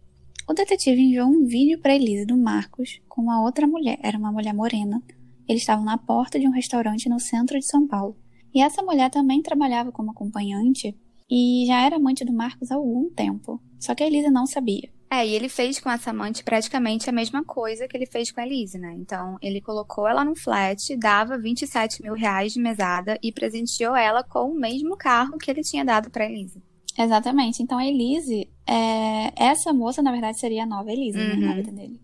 o 0.48 0.54
detetive 0.54 1.00
enviou 1.00 1.28
um 1.28 1.46
vídeo 1.46 1.78
para 1.78 1.94
Elise 1.94 2.26
do 2.26 2.36
Marcos 2.36 3.00
com 3.08 3.22
uma 3.22 3.42
outra 3.42 3.66
mulher. 3.66 3.98
Era 4.02 4.18
uma 4.18 4.32
mulher 4.32 4.52
morena. 4.52 5.02
Eles 5.48 5.62
estavam 5.62 5.84
na 5.84 5.96
porta 5.96 6.38
de 6.38 6.48
um 6.48 6.50
restaurante 6.50 7.08
no 7.08 7.20
centro 7.20 7.58
de 7.58 7.64
São 7.64 7.86
Paulo. 7.86 8.16
E 8.54 8.60
essa 8.60 8.82
mulher 8.82 9.10
também 9.10 9.40
trabalhava 9.40 9.92
como 9.92 10.10
acompanhante 10.10 10.96
e 11.30 11.64
já 11.66 11.86
era 11.86 11.96
amante 11.96 12.24
do 12.24 12.32
Marcos 12.32 12.70
há 12.70 12.74
algum 12.74 13.08
tempo. 13.08 13.62
Só 13.78 13.94
que 13.94 14.02
a 14.02 14.06
Elisa 14.06 14.30
não 14.30 14.46
sabia. 14.46 14.90
É, 15.12 15.26
e 15.26 15.34
ele 15.34 15.48
fez 15.48 15.78
com 15.78 15.90
essa 15.90 16.08
amante 16.10 16.42
praticamente 16.42 17.10
a 17.10 17.12
mesma 17.12 17.44
coisa 17.44 17.86
que 17.86 17.94
ele 17.94 18.06
fez 18.06 18.30
com 18.32 18.40
a 18.40 18.46
Elise, 18.46 18.78
né? 18.78 18.94
Então, 18.96 19.36
ele 19.42 19.60
colocou 19.60 20.08
ela 20.08 20.24
no 20.24 20.34
flat, 20.34 20.96
dava 20.96 21.36
27 21.36 22.02
mil 22.02 22.14
reais 22.14 22.54
de 22.54 22.60
mesada 22.60 23.18
e 23.22 23.30
presenteou 23.30 23.94
ela 23.94 24.22
com 24.22 24.50
o 24.50 24.54
mesmo 24.58 24.96
carro 24.96 25.36
que 25.36 25.50
ele 25.50 25.60
tinha 25.62 25.84
dado 25.84 26.08
pra 26.10 26.24
Elise. 26.24 26.62
Exatamente. 26.98 27.62
Então, 27.62 27.76
a 27.78 27.86
Elise, 27.86 28.48
é... 28.66 29.32
essa 29.36 29.70
moça, 29.72 30.00
na 30.00 30.10
verdade, 30.12 30.38
seria 30.38 30.62
a 30.62 30.66
nova 30.66 30.90
Elise, 30.90 31.18
né, 31.18 31.36
na 31.36 31.48
Uhum. 31.50 31.56
vida 31.56 31.72
dele. 31.72 32.00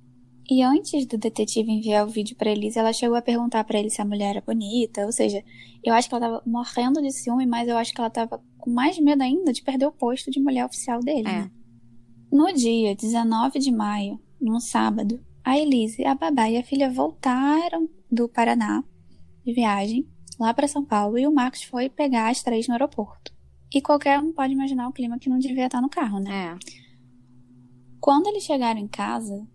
E 0.50 0.62
antes 0.62 1.06
do 1.06 1.16
detetive 1.18 1.70
enviar 1.70 2.06
o 2.06 2.10
vídeo 2.10 2.34
pra 2.36 2.50
Elise, 2.50 2.78
ela 2.78 2.92
chegou 2.92 3.16
a 3.16 3.22
perguntar 3.22 3.64
pra 3.64 3.78
ele 3.78 3.90
se 3.90 4.00
a 4.02 4.04
mulher 4.04 4.30
era 4.30 4.40
bonita. 4.40 5.04
Ou 5.06 5.12
seja, 5.12 5.42
eu 5.84 5.92
acho 5.94 6.08
que 6.08 6.14
ela 6.14 6.26
tava 6.26 6.42
morrendo 6.46 7.00
de 7.02 7.10
ciúme, 7.12 7.46
mas 7.46 7.68
eu 7.68 7.76
acho 7.76 7.92
que 7.94 8.00
ela 8.00 8.08
tava 8.10 8.42
com 8.58 8.70
mais 8.70 8.98
medo 8.98 9.22
ainda 9.22 9.52
de 9.52 9.62
perder 9.62 9.86
o 9.86 9.92
posto 9.92 10.30
de 10.30 10.40
mulher 10.40 10.64
oficial 10.64 11.00
dele, 11.00 11.28
É. 11.28 11.32
né? 11.32 11.50
No 12.30 12.52
dia 12.52 12.94
19 12.94 13.58
de 13.58 13.70
maio, 13.72 14.20
num 14.40 14.60
sábado, 14.60 15.20
a 15.44 15.58
Elise, 15.58 16.04
a 16.04 16.14
babá 16.14 16.48
e 16.50 16.56
a 16.58 16.62
filha 16.64 16.90
voltaram 16.90 17.88
do 18.10 18.28
Paraná 18.28 18.84
de 19.44 19.52
viagem 19.52 20.06
lá 20.38 20.52
para 20.52 20.68
São 20.68 20.84
Paulo 20.84 21.18
e 21.18 21.26
o 21.26 21.32
Marcos 21.34 21.62
foi 21.62 21.88
pegar 21.88 22.30
as 22.30 22.42
três 22.42 22.68
no 22.68 22.74
aeroporto. 22.74 23.32
E 23.74 23.80
qualquer 23.80 24.18
um 24.20 24.32
pode 24.32 24.52
imaginar 24.52 24.88
o 24.88 24.92
clima 24.92 25.18
que 25.18 25.28
não 25.28 25.38
devia 25.38 25.66
estar 25.66 25.80
no 25.80 25.88
carro, 25.88 26.20
né? 26.20 26.54
É. 26.54 26.58
Quando 28.00 28.28
eles 28.28 28.44
chegaram 28.44 28.78
em 28.80 28.88
casa, 28.88 29.46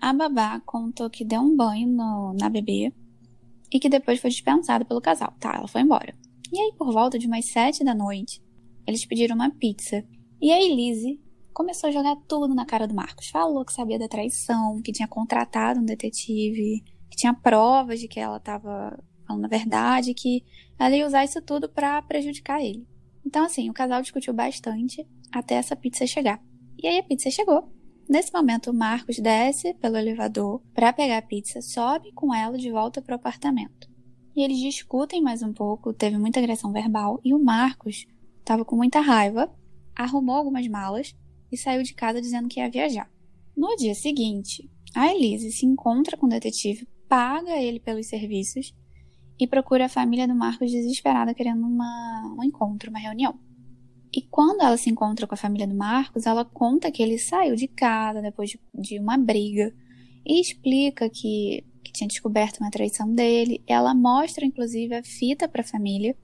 a 0.00 0.12
babá 0.12 0.60
contou 0.60 1.08
que 1.08 1.24
deu 1.24 1.40
um 1.40 1.56
banho 1.56 1.88
no- 1.88 2.34
na 2.34 2.48
bebê 2.48 2.92
e 3.72 3.78
que 3.78 3.88
depois 3.88 4.20
foi 4.20 4.30
dispensada 4.30 4.84
pelo 4.84 5.00
casal. 5.00 5.32
Tá, 5.38 5.54
ela 5.56 5.68
foi 5.68 5.82
embora. 5.82 6.14
E 6.52 6.58
aí, 6.58 6.72
por 6.76 6.92
volta 6.92 7.18
de 7.18 7.26
umas 7.26 7.46
sete 7.46 7.84
da 7.84 7.94
noite, 7.94 8.42
eles 8.86 9.06
pediram 9.06 9.34
uma 9.36 9.50
pizza. 9.50 10.04
E 10.40 10.50
a 10.50 10.60
Elise 10.60 11.18
começou 11.52 11.88
a 11.88 11.92
jogar 11.92 12.16
tudo 12.26 12.54
na 12.54 12.64
cara 12.64 12.86
do 12.86 12.94
Marcos. 12.94 13.28
Falou 13.28 13.64
que 13.64 13.72
sabia 13.72 13.98
da 13.98 14.08
traição, 14.08 14.80
que 14.82 14.92
tinha 14.92 15.08
contratado 15.08 15.80
um 15.80 15.84
detetive, 15.84 16.82
que 17.10 17.16
tinha 17.16 17.34
provas 17.34 18.00
de 18.00 18.08
que 18.08 18.18
ela 18.18 18.38
estava 18.38 18.98
falando 19.26 19.44
a 19.44 19.48
verdade, 19.48 20.14
que 20.14 20.44
ela 20.78 20.96
ia 20.96 21.06
usar 21.06 21.24
isso 21.24 21.40
tudo 21.42 21.68
pra 21.68 22.02
prejudicar 22.02 22.62
ele. 22.62 22.86
Então, 23.24 23.44
assim, 23.44 23.70
o 23.70 23.74
casal 23.74 24.02
discutiu 24.02 24.34
bastante 24.34 25.06
até 25.30 25.54
essa 25.54 25.76
pizza 25.76 26.06
chegar. 26.06 26.42
E 26.82 26.86
aí 26.86 26.98
a 26.98 27.02
pizza 27.02 27.30
chegou. 27.30 27.70
Nesse 28.08 28.32
momento, 28.32 28.70
o 28.70 28.74
Marcos 28.74 29.18
desce 29.18 29.74
pelo 29.74 29.96
elevador 29.96 30.60
para 30.74 30.92
pegar 30.92 31.18
a 31.18 31.22
pizza, 31.22 31.62
sobe 31.62 32.12
com 32.12 32.34
ela 32.34 32.58
de 32.58 32.70
volta 32.70 33.00
pro 33.00 33.14
apartamento. 33.14 33.88
E 34.34 34.42
eles 34.42 34.58
discutem 34.58 35.22
mais 35.22 35.42
um 35.42 35.52
pouco, 35.52 35.92
teve 35.92 36.18
muita 36.18 36.40
agressão 36.40 36.72
verbal, 36.72 37.20
e 37.24 37.32
o 37.32 37.38
Marcos 37.38 38.06
estava 38.38 38.64
com 38.64 38.76
muita 38.76 39.00
raiva, 39.00 39.50
arrumou 39.94 40.36
algumas 40.36 40.66
malas 40.66 41.14
e 41.52 41.56
saiu 41.56 41.82
de 41.82 41.94
casa 41.94 42.20
dizendo 42.20 42.48
que 42.48 42.58
ia 42.58 42.70
viajar. 42.70 43.10
No 43.54 43.76
dia 43.76 43.94
seguinte, 43.94 44.68
a 44.94 45.12
Elise 45.14 45.52
se 45.52 45.66
encontra 45.66 46.16
com 46.16 46.26
o 46.26 46.30
detetive, 46.30 46.88
paga 47.08 47.60
ele 47.60 47.78
pelos 47.78 48.06
serviços 48.06 48.74
e 49.38 49.46
procura 49.46 49.84
a 49.84 49.88
família 49.88 50.26
do 50.26 50.34
Marcos 50.34 50.70
desesperada 50.70 51.34
querendo 51.34 51.66
uma, 51.66 52.34
um 52.38 52.42
encontro, 52.42 52.90
uma 52.90 52.98
reunião. 52.98 53.38
E 54.14 54.20
quando 54.22 54.60
ela 54.60 54.76
se 54.76 54.90
encontra 54.90 55.26
com 55.26 55.34
a 55.34 55.38
família 55.38 55.66
do 55.66 55.74
Marcos, 55.74 56.26
ela 56.26 56.44
conta 56.44 56.90
que 56.90 57.02
ele 57.02 57.18
saiu 57.18 57.56
de 57.56 57.66
casa 57.66 58.20
depois 58.20 58.50
de, 58.50 58.60
de 58.74 58.98
uma 58.98 59.16
briga 59.16 59.74
e 60.24 60.40
explica 60.40 61.08
que, 61.08 61.64
que 61.82 61.92
tinha 61.92 62.08
descoberto 62.08 62.58
uma 62.58 62.70
traição 62.70 63.12
dele. 63.12 63.62
Ela 63.66 63.94
mostra, 63.94 64.44
inclusive, 64.44 64.94
a 64.94 65.02
fita 65.02 65.48
para 65.48 65.62
a 65.62 65.66
família, 65.66 66.14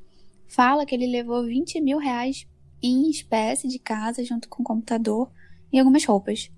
fala 0.47 0.85
que 0.85 0.94
ele 0.94 1.06
levou 1.06 1.44
20 1.44 1.80
mil 1.80 1.99
reais 1.99 2.47
em 2.82 3.08
espécie 3.11 3.68
de 3.68 3.78
casa, 3.78 4.25
junto 4.25 4.49
com 4.49 4.62
o 4.62 4.66
computador 4.66 5.30
e 5.73 5.78
algumas 5.78 6.04
roupas. 6.04 6.50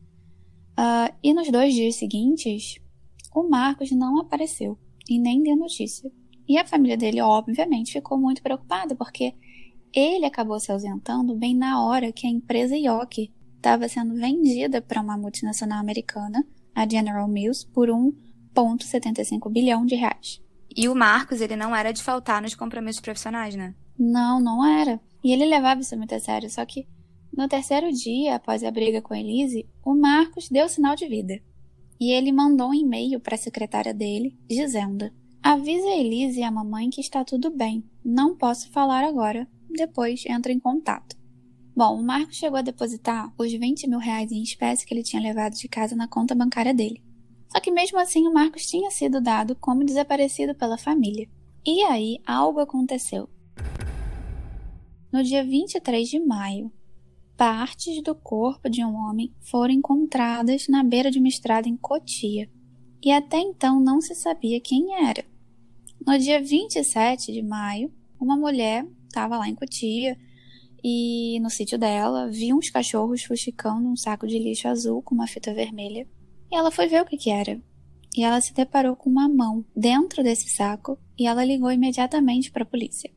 Ah, 0.76 1.12
e 1.22 1.32
nos 1.34 1.50
dois 1.50 1.74
dias 1.74 1.96
seguintes, 1.96 2.76
o 3.34 3.42
Marcos 3.48 3.90
não 3.90 4.20
apareceu 4.20 4.78
e 5.08 5.18
nem 5.18 5.42
deu 5.42 5.56
notícia. 5.56 6.10
E 6.48 6.58
a 6.58 6.66
família 6.66 6.96
dele, 6.96 7.20
obviamente, 7.20 7.92
ficou 7.92 8.18
muito 8.18 8.42
preocupada, 8.42 8.94
porque 8.94 9.34
ele 9.92 10.24
acabou 10.24 10.58
se 10.58 10.70
ausentando 10.72 11.34
bem 11.34 11.54
na 11.54 11.84
hora 11.84 12.12
que 12.12 12.26
a 12.26 12.30
empresa 12.30 12.76
Yoki 12.76 13.32
estava 13.56 13.88
sendo 13.88 14.14
vendida 14.14 14.80
para 14.80 15.02
uma 15.02 15.16
multinacional 15.16 15.78
americana, 15.78 16.44
a 16.74 16.88
General 16.88 17.28
Mills, 17.28 17.66
por 17.66 17.88
1,75 17.88 19.50
bilhão 19.50 19.84
de 19.84 19.94
reais. 19.94 20.40
E 20.74 20.88
o 20.88 20.94
Marcos, 20.94 21.40
ele 21.40 21.56
não 21.56 21.74
era 21.74 21.92
de 21.92 22.02
faltar 22.02 22.40
nos 22.40 22.54
compromissos 22.54 23.00
profissionais, 23.00 23.54
né? 23.54 23.74
Não, 23.98 24.40
não 24.40 24.64
era. 24.64 25.00
E 25.22 25.32
ele 25.32 25.44
levava 25.44 25.80
isso 25.80 25.96
muito 25.96 26.14
a 26.14 26.20
sério, 26.20 26.48
só 26.48 26.64
que 26.64 26.86
no 27.36 27.48
terceiro 27.48 27.92
dia, 27.92 28.34
após 28.34 28.64
a 28.64 28.70
briga 28.70 29.00
com 29.00 29.14
Elise, 29.14 29.66
o 29.84 29.94
Marcos 29.94 30.48
deu 30.48 30.68
sinal 30.68 30.96
de 30.96 31.06
vida. 31.06 31.40
E 32.00 32.12
ele 32.12 32.32
mandou 32.32 32.70
um 32.70 32.74
e-mail 32.74 33.20
para 33.20 33.34
a 33.34 33.38
secretária 33.38 33.94
dele, 33.94 34.36
dizendo: 34.48 35.10
Avise 35.42 35.86
a 35.86 35.96
Elise 35.96 36.40
e 36.40 36.42
a 36.42 36.50
mamãe 36.50 36.90
que 36.90 37.00
está 37.00 37.24
tudo 37.24 37.50
bem. 37.50 37.84
Não 38.04 38.36
posso 38.36 38.70
falar 38.70 39.04
agora. 39.04 39.46
Depois 39.70 40.24
entra 40.26 40.52
em 40.52 40.58
contato. 40.58 41.16
Bom, 41.76 42.00
o 42.00 42.02
Marcos 42.02 42.36
chegou 42.36 42.58
a 42.58 42.62
depositar 42.62 43.32
os 43.38 43.52
20 43.52 43.88
mil 43.88 43.98
reais 43.98 44.32
em 44.32 44.42
espécie 44.42 44.84
que 44.84 44.92
ele 44.92 45.02
tinha 45.02 45.22
levado 45.22 45.54
de 45.54 45.68
casa 45.68 45.94
na 45.94 46.08
conta 46.08 46.34
bancária 46.34 46.74
dele. 46.74 47.02
Só 47.48 47.60
que 47.60 47.70
mesmo 47.70 47.98
assim 47.98 48.26
o 48.26 48.32
Marcos 48.32 48.66
tinha 48.66 48.90
sido 48.90 49.20
dado 49.20 49.54
como 49.56 49.84
desaparecido 49.84 50.54
pela 50.54 50.76
família. 50.76 51.28
E 51.64 51.82
aí 51.84 52.18
algo 52.26 52.60
aconteceu. 52.60 53.28
No 55.12 55.24
dia 55.24 55.42
23 55.42 56.08
de 56.08 56.20
maio, 56.20 56.72
partes 57.36 58.00
do 58.00 58.14
corpo 58.14 58.70
de 58.70 58.84
um 58.84 58.94
homem 58.94 59.34
foram 59.40 59.74
encontradas 59.74 60.68
na 60.68 60.84
beira 60.84 61.10
de 61.10 61.18
uma 61.18 61.26
estrada 61.26 61.68
em 61.68 61.76
Cotia. 61.76 62.48
E 63.02 63.10
até 63.10 63.38
então 63.38 63.80
não 63.80 64.00
se 64.00 64.14
sabia 64.14 64.60
quem 64.60 64.94
era. 65.04 65.24
No 66.06 66.16
dia 66.16 66.40
27 66.40 67.32
de 67.32 67.42
maio, 67.42 67.92
uma 68.20 68.36
mulher 68.36 68.86
estava 69.08 69.36
lá 69.36 69.48
em 69.48 69.54
Cotia 69.56 70.16
e 70.82 71.40
no 71.40 71.50
sítio 71.50 71.76
dela 71.76 72.30
viu 72.30 72.56
uns 72.56 72.70
cachorros 72.70 73.24
fuxicando 73.24 73.88
um 73.88 73.96
saco 73.96 74.28
de 74.28 74.38
lixo 74.38 74.68
azul 74.68 75.02
com 75.02 75.16
uma 75.16 75.26
fita 75.26 75.52
vermelha. 75.52 76.06
E 76.52 76.54
ela 76.54 76.70
foi 76.70 76.86
ver 76.86 77.02
o 77.02 77.04
que, 77.04 77.16
que 77.16 77.30
era. 77.30 77.60
E 78.16 78.22
ela 78.22 78.40
se 78.40 78.54
deparou 78.54 78.94
com 78.94 79.10
uma 79.10 79.28
mão 79.28 79.64
dentro 79.74 80.22
desse 80.22 80.48
saco 80.48 80.96
e 81.18 81.26
ela 81.26 81.44
ligou 81.44 81.72
imediatamente 81.72 82.52
para 82.52 82.62
a 82.62 82.66
polícia. 82.66 83.10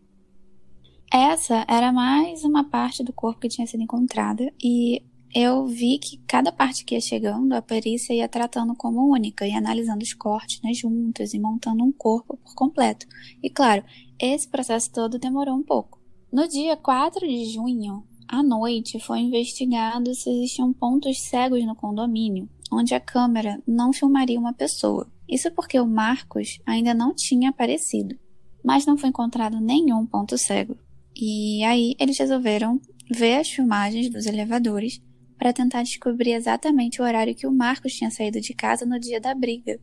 Essa 1.15 1.63
era 1.67 1.93
mais 1.93 2.43
uma 2.43 2.63
parte 2.63 3.03
do 3.03 3.13
corpo 3.13 3.41
que 3.41 3.48
tinha 3.48 3.67
sido 3.67 3.84
encontrada 3.84 4.51
e 4.60 5.03
eu 5.32 5.67
vi 5.67 6.00
que 6.00 6.17
cada 6.25 6.51
parte 6.51 6.84
que 6.84 6.96
ia 6.96 7.01
chegando, 7.01 7.53
a 7.53 7.62
perícia 7.62 8.15
ia 8.15 8.27
tratando 8.27 8.74
como 8.75 9.13
única 9.13 9.46
e 9.46 9.51
analisando 9.51 10.01
os 10.01 10.12
cortes 10.15 10.60
nas 10.63 10.75
juntas 10.75 11.36
e 11.36 11.39
montando 11.39 11.84
um 11.84 11.91
corpo 11.91 12.36
por 12.38 12.55
completo. 12.55 13.05
E 13.43 13.48
claro, 13.48 13.84
esse 14.20 14.50
processo 14.50 14.91
todo 14.91 15.20
demorou 15.20 15.53
um 15.53 15.62
pouco. 15.62 16.01
No 16.32 16.48
dia 16.48 16.75
4 16.75 17.27
de 17.27 17.46
junho, 17.46 18.03
à 18.27 18.41
noite, 18.41 19.00
foi 19.00 19.20
investigado 19.20 20.15
se 20.15 20.32
existiam 20.32 20.74
pontos 20.74 21.22
cegos 21.22 21.63
no 21.63 21.75
condomínio, 21.75 22.50
onde 22.72 22.96
a 22.96 23.00
câmera 23.00 23.62
não 23.67 23.93
filmaria 23.93 24.39
uma 24.39 24.51
pessoa. 24.51 25.08
Isso 25.29 25.51
porque 25.51 25.79
o 25.79 25.86
Marcos 25.86 26.60
ainda 26.65 26.91
não 26.91 27.13
tinha 27.13 27.51
aparecido, 27.51 28.17
mas 28.65 28.88
não 28.88 28.98
foi 28.98 29.10
encontrado 29.10 29.62
nenhum 29.62 30.08
ponto 30.08 30.39
cego. 30.39 30.75
E 31.15 31.63
aí 31.63 31.96
eles 32.00 32.17
resolveram 32.17 32.82
ver 33.12 33.38
as 33.38 33.50
filmagens 33.50 34.10
dos 34.10 34.25
elevadores 34.25 35.01
para 35.38 35.53
tentar 35.53 35.84
descobrir 35.84 36.32
exatamente 36.32 37.01
o 37.01 37.05
horário 37.05 37.36
que 37.36 37.46
o 37.46 37.51
Marcos 37.51 37.93
tinha 37.93 38.10
saído 38.10 38.39
de 38.39 38.53
casa 38.53 38.86
no 38.86 39.00
dia 39.00 39.20
da 39.20 39.36
briga. 39.36 39.79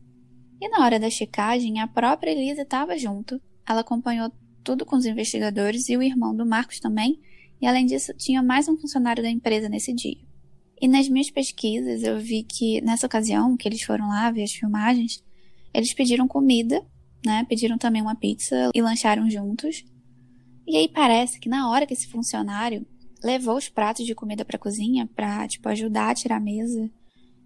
E 0.59 0.67
na 0.69 0.83
hora 0.85 0.99
da 0.99 1.09
checagem, 1.09 1.79
a 1.79 1.87
própria 1.87 2.31
Elisa 2.31 2.63
estava 2.63 2.97
junto. 2.97 3.41
Ela 3.67 3.81
acompanhou 3.81 4.31
tudo 4.63 4.85
com 4.85 4.95
os 4.95 5.05
investigadores 5.05 5.89
e 5.89 5.97
o 5.97 6.03
irmão 6.03 6.35
do 6.35 6.45
Marcos 6.45 6.79
também, 6.79 7.19
e 7.61 7.67
além 7.67 7.85
disso, 7.85 8.13
tinha 8.15 8.41
mais 8.41 8.67
um 8.67 8.77
funcionário 8.77 9.21
da 9.21 9.29
empresa 9.29 9.69
nesse 9.69 9.93
dia. 9.93 10.17
E 10.79 10.87
nas 10.87 11.07
minhas 11.07 11.29
pesquisas, 11.29 12.01
eu 12.01 12.19
vi 12.19 12.43
que 12.43 12.81
nessa 12.81 13.05
ocasião 13.05 13.55
que 13.55 13.67
eles 13.67 13.83
foram 13.83 14.07
lá 14.07 14.31
ver 14.31 14.43
as 14.43 14.51
filmagens, 14.51 15.23
eles 15.73 15.93
pediram 15.93 16.27
comida, 16.27 16.83
né? 17.23 17.45
Pediram 17.47 17.77
também 17.77 18.01
uma 18.01 18.15
pizza 18.15 18.71
e 18.73 18.81
lancharam 18.81 19.29
juntos. 19.29 19.85
E 20.67 20.77
aí 20.77 20.87
parece 20.87 21.39
que 21.39 21.49
na 21.49 21.69
hora 21.69 21.85
que 21.85 21.93
esse 21.93 22.07
funcionário 22.07 22.85
levou 23.23 23.55
os 23.55 23.69
pratos 23.69 24.05
de 24.05 24.15
comida 24.15 24.43
para 24.43 24.55
a 24.55 24.59
cozinha 24.59 25.07
para 25.15 25.47
tipo 25.47 25.67
ajudar 25.69 26.09
a 26.09 26.15
tirar 26.15 26.37
a 26.37 26.39
mesa. 26.39 26.89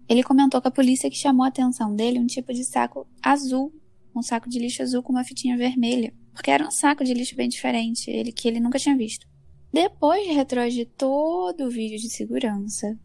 Ele 0.08 0.22
comentou 0.22 0.62
com 0.62 0.68
a 0.68 0.70
polícia 0.70 1.10
que 1.10 1.16
chamou 1.16 1.44
a 1.44 1.48
atenção 1.48 1.94
dele 1.94 2.18
um 2.18 2.26
tipo 2.26 2.52
de 2.52 2.64
saco 2.64 3.06
azul, 3.22 3.72
um 4.14 4.22
saco 4.22 4.48
de 4.48 4.58
lixo 4.58 4.82
azul 4.82 5.02
com 5.02 5.12
uma 5.12 5.24
fitinha 5.24 5.56
vermelha, 5.56 6.14
porque 6.32 6.50
era 6.50 6.66
um 6.66 6.70
saco 6.70 7.04
de 7.04 7.12
lixo 7.12 7.34
bem 7.34 7.48
diferente, 7.48 8.10
ele 8.10 8.32
que 8.32 8.46
ele 8.48 8.60
nunca 8.60 8.78
tinha 8.78 8.96
visto. 8.96 9.26
Depois 9.72 10.26
de 10.26 10.32
retroagir 10.32 10.88
todo 10.96 11.64
o 11.64 11.70
vídeo 11.70 11.98
de 11.98 12.08
segurança, 12.08 12.98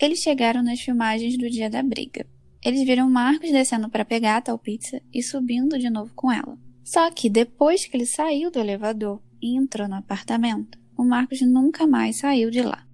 eles 0.00 0.18
chegaram 0.18 0.62
nas 0.62 0.80
filmagens 0.80 1.36
do 1.36 1.48
dia 1.48 1.70
da 1.70 1.82
briga. 1.82 2.26
Eles 2.64 2.84
viram 2.84 3.08
Marcos 3.10 3.52
descendo 3.52 3.88
para 3.88 4.04
pegar 4.04 4.38
a 4.38 4.42
tal 4.42 4.58
pizza 4.58 5.00
e 5.12 5.22
subindo 5.22 5.78
de 5.78 5.90
novo 5.90 6.12
com 6.14 6.32
ela. 6.32 6.58
Só 6.84 7.10
que 7.10 7.30
depois 7.30 7.86
que 7.86 7.96
ele 7.96 8.06
saiu 8.06 8.50
do 8.50 8.58
elevador, 8.58 9.20
entrou 9.40 9.88
no 9.88 9.96
apartamento, 9.96 10.78
o 10.96 11.04
Marcos 11.04 11.40
nunca 11.40 11.86
mais 11.86 12.18
saiu 12.18 12.50
de 12.50 12.62
lá. 12.62 12.86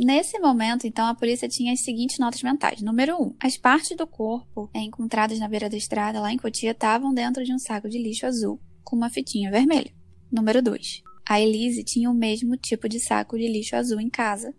Nesse 0.00 0.38
momento, 0.40 0.86
então, 0.86 1.06
a 1.06 1.14
polícia 1.14 1.48
tinha 1.48 1.72
as 1.72 1.84
seguintes 1.84 2.18
notas 2.18 2.42
mentais. 2.42 2.82
Número 2.82 3.14
1. 3.14 3.22
Um, 3.22 3.34
as 3.40 3.56
partes 3.56 3.96
do 3.96 4.06
corpo 4.06 4.68
é, 4.74 4.80
encontradas 4.80 5.38
na 5.38 5.48
beira 5.48 5.70
da 5.70 5.76
estrada, 5.76 6.20
lá 6.20 6.32
em 6.32 6.36
Cotia, 6.36 6.72
estavam 6.72 7.14
dentro 7.14 7.44
de 7.44 7.54
um 7.54 7.58
saco 7.58 7.88
de 7.88 7.98
lixo 7.98 8.26
azul, 8.26 8.60
com 8.82 8.96
uma 8.96 9.08
fitinha 9.08 9.52
vermelha. 9.52 9.92
Número 10.32 10.60
2. 10.60 11.02
A 11.28 11.40
Elise 11.40 11.84
tinha 11.84 12.10
o 12.10 12.14
mesmo 12.14 12.56
tipo 12.56 12.88
de 12.88 12.98
saco 12.98 13.38
de 13.38 13.46
lixo 13.46 13.76
azul 13.76 14.00
em 14.00 14.10
casa. 14.10 14.52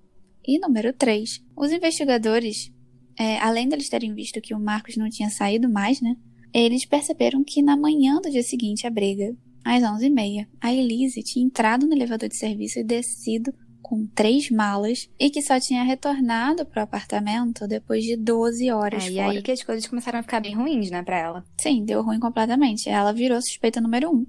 E 0.48 0.58
número 0.58 0.94
3. 0.94 1.44
Os 1.56 1.72
investigadores, 1.72 2.72
é, 3.20 3.38
além 3.40 3.68
deles 3.68 3.90
terem 3.90 4.14
visto 4.14 4.42
que 4.42 4.54
o 4.54 4.60
Marcos 4.60 4.96
não 4.96 5.10
tinha 5.10 5.30
saído 5.30 5.70
mais, 5.70 6.00
né? 6.00 6.16
Eles 6.56 6.86
perceberam 6.86 7.44
que 7.44 7.62
na 7.62 7.76
manhã 7.76 8.22
do 8.22 8.30
dia 8.30 8.42
seguinte 8.42 8.88
à 8.88 8.90
briga, 8.90 9.36
às 9.62 9.84
11h30, 9.84 10.48
a 10.62 10.74
Elise 10.74 11.22
tinha 11.22 11.46
entrado 11.46 11.86
no 11.86 11.94
elevador 11.94 12.30
de 12.30 12.38
serviço 12.38 12.80
e 12.80 12.84
descido 12.84 13.54
com 13.82 14.08
três 14.16 14.50
malas 14.50 15.10
e 15.20 15.30
que 15.30 15.42
só 15.42 15.60
tinha 15.60 15.84
retornado 15.84 16.66
pro 16.66 16.82
apartamento 16.82 17.68
depois 17.68 18.06
de 18.06 18.16
12 18.16 18.72
horas 18.72 19.04
é, 19.04 19.08
fora. 19.08 19.14
E 19.14 19.20
aí 19.20 19.42
que 19.42 19.52
as 19.52 19.64
coisas 19.64 19.86
começaram 19.86 20.20
a 20.20 20.24
ficar 20.24 20.40
bem 20.40 20.56
ruins, 20.56 20.90
né, 20.90 21.04
pra 21.04 21.20
ela. 21.20 21.46
Sim, 21.60 21.84
deu 21.84 22.02
ruim 22.02 22.22
completamente. 22.22 22.90
Ela 22.90 23.12
virou 23.12 23.42
suspeita 23.42 23.82
número 23.82 24.10
um. 24.10 24.26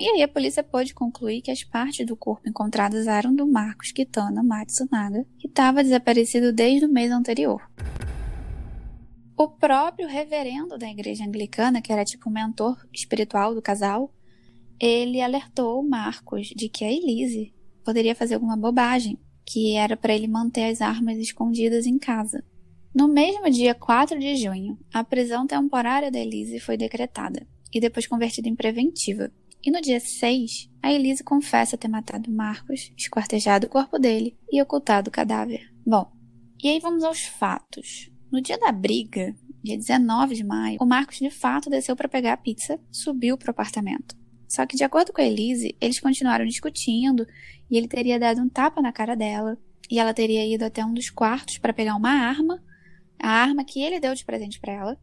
E 0.00 0.08
aí 0.08 0.22
a 0.24 0.28
polícia 0.28 0.64
pôde 0.64 0.92
concluir 0.92 1.42
que 1.42 1.52
as 1.52 1.62
partes 1.62 2.04
do 2.04 2.16
corpo 2.16 2.48
encontradas 2.48 3.06
eram 3.06 3.32
do 3.32 3.46
Marcos 3.46 3.92
Kitana 3.92 4.42
Matsunaga, 4.42 5.24
que 5.38 5.46
estava 5.46 5.84
desaparecido 5.84 6.52
desde 6.52 6.86
o 6.86 6.92
mês 6.92 7.12
anterior. 7.12 7.62
O 9.40 9.46
próprio 9.46 10.08
reverendo 10.08 10.76
da 10.76 10.90
igreja 10.90 11.24
anglicana, 11.24 11.80
que 11.80 11.92
era 11.92 12.04
tipo 12.04 12.28
o 12.28 12.32
mentor 12.32 12.76
espiritual 12.92 13.54
do 13.54 13.62
casal, 13.62 14.12
ele 14.80 15.20
alertou 15.20 15.80
Marcos 15.80 16.48
de 16.48 16.68
que 16.68 16.84
a 16.84 16.90
Elise 16.90 17.54
poderia 17.84 18.16
fazer 18.16 18.34
alguma 18.34 18.56
bobagem, 18.56 19.16
que 19.46 19.76
era 19.76 19.96
para 19.96 20.12
ele 20.12 20.26
manter 20.26 20.64
as 20.64 20.80
armas 20.80 21.18
escondidas 21.18 21.86
em 21.86 22.00
casa. 22.00 22.44
No 22.92 23.06
mesmo 23.06 23.48
dia 23.48 23.76
4 23.76 24.18
de 24.18 24.34
junho, 24.34 24.76
a 24.92 25.04
prisão 25.04 25.46
temporária 25.46 26.10
da 26.10 26.18
Elise 26.18 26.58
foi 26.58 26.76
decretada 26.76 27.46
e 27.72 27.78
depois 27.78 28.08
convertida 28.08 28.48
em 28.48 28.56
preventiva. 28.56 29.30
E 29.62 29.70
no 29.70 29.80
dia 29.80 30.00
6, 30.00 30.68
a 30.82 30.92
Elise 30.92 31.22
confessa 31.22 31.78
ter 31.78 31.86
matado 31.86 32.28
Marcos, 32.28 32.92
esquartejado 32.96 33.68
o 33.68 33.70
corpo 33.70 34.00
dele 34.00 34.36
e 34.50 34.60
ocultado 34.60 35.10
o 35.10 35.12
cadáver. 35.12 35.72
Bom, 35.86 36.10
e 36.60 36.68
aí 36.70 36.80
vamos 36.80 37.04
aos 37.04 37.20
fatos. 37.20 38.10
No 38.30 38.42
dia 38.42 38.58
da 38.58 38.70
briga, 38.70 39.34
dia 39.62 39.76
19 39.76 40.34
de 40.34 40.44
maio, 40.44 40.78
o 40.80 40.86
Marcos 40.86 41.18
de 41.18 41.30
fato 41.30 41.70
desceu 41.70 41.96
para 41.96 42.08
pegar 42.08 42.34
a 42.34 42.36
pizza, 42.36 42.78
subiu 42.90 43.38
para 43.38 43.48
o 43.48 43.50
apartamento. 43.50 44.14
Só 44.46 44.64
que, 44.66 44.76
de 44.76 44.84
acordo 44.84 45.12
com 45.12 45.20
a 45.20 45.24
Elise, 45.24 45.74
eles 45.80 46.00
continuaram 46.00 46.44
discutindo 46.44 47.26
e 47.70 47.76
ele 47.76 47.88
teria 47.88 48.18
dado 48.18 48.40
um 48.40 48.48
tapa 48.48 48.80
na 48.80 48.92
cara 48.92 49.14
dela. 49.14 49.58
E 49.90 49.98
ela 49.98 50.12
teria 50.12 50.46
ido 50.46 50.64
até 50.64 50.84
um 50.84 50.92
dos 50.92 51.08
quartos 51.08 51.58
para 51.58 51.72
pegar 51.72 51.96
uma 51.96 52.10
arma, 52.10 52.62
a 53.18 53.28
arma 53.28 53.64
que 53.64 53.80
ele 53.80 54.00
deu 54.00 54.14
de 54.14 54.24
presente 54.24 54.60
para 54.60 54.72
ela, 54.72 54.98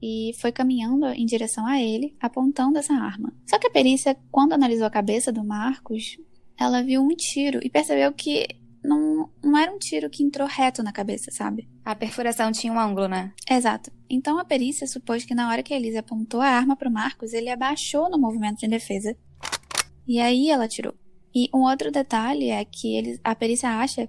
e 0.00 0.32
foi 0.40 0.52
caminhando 0.52 1.06
em 1.06 1.26
direção 1.26 1.66
a 1.66 1.80
ele, 1.80 2.16
apontando 2.20 2.78
essa 2.78 2.94
arma. 2.94 3.32
Só 3.44 3.58
que 3.58 3.66
a 3.66 3.70
perícia, 3.70 4.16
quando 4.30 4.52
analisou 4.52 4.86
a 4.86 4.90
cabeça 4.90 5.32
do 5.32 5.44
Marcos, 5.44 6.16
ela 6.56 6.82
viu 6.82 7.02
um 7.02 7.14
tiro 7.16 7.58
e 7.62 7.68
percebeu 7.68 8.12
que 8.12 8.46
não, 8.82 9.30
não 9.42 9.56
era 9.56 9.72
um 9.72 9.78
tiro 9.78 10.08
que 10.08 10.22
entrou 10.22 10.46
reto 10.46 10.82
na 10.82 10.92
cabeça, 10.92 11.30
sabe? 11.30 11.68
A 11.84 11.94
perfuração 11.94 12.52
tinha 12.52 12.72
um 12.72 12.78
ângulo, 12.78 13.08
né? 13.08 13.32
Exato. 13.48 13.90
Então 14.08 14.38
a 14.38 14.44
perícia 14.44 14.86
supôs 14.86 15.24
que 15.24 15.34
na 15.34 15.48
hora 15.48 15.62
que 15.62 15.74
a 15.74 15.76
Elise 15.76 15.98
apontou 15.98 16.40
a 16.40 16.46
arma 16.48 16.76
para 16.76 16.88
o 16.88 16.92
Marcos, 16.92 17.32
ele 17.32 17.50
abaixou 17.50 18.10
no 18.10 18.18
movimento 18.18 18.58
de 18.58 18.68
defesa. 18.68 19.16
E 20.06 20.20
aí 20.20 20.50
ela 20.50 20.64
atirou. 20.64 20.94
E 21.34 21.48
um 21.54 21.60
outro 21.60 21.90
detalhe 21.90 22.48
é 22.48 22.64
que 22.64 22.96
eles, 22.96 23.20
a 23.22 23.34
perícia 23.34 23.68
acha 23.68 24.08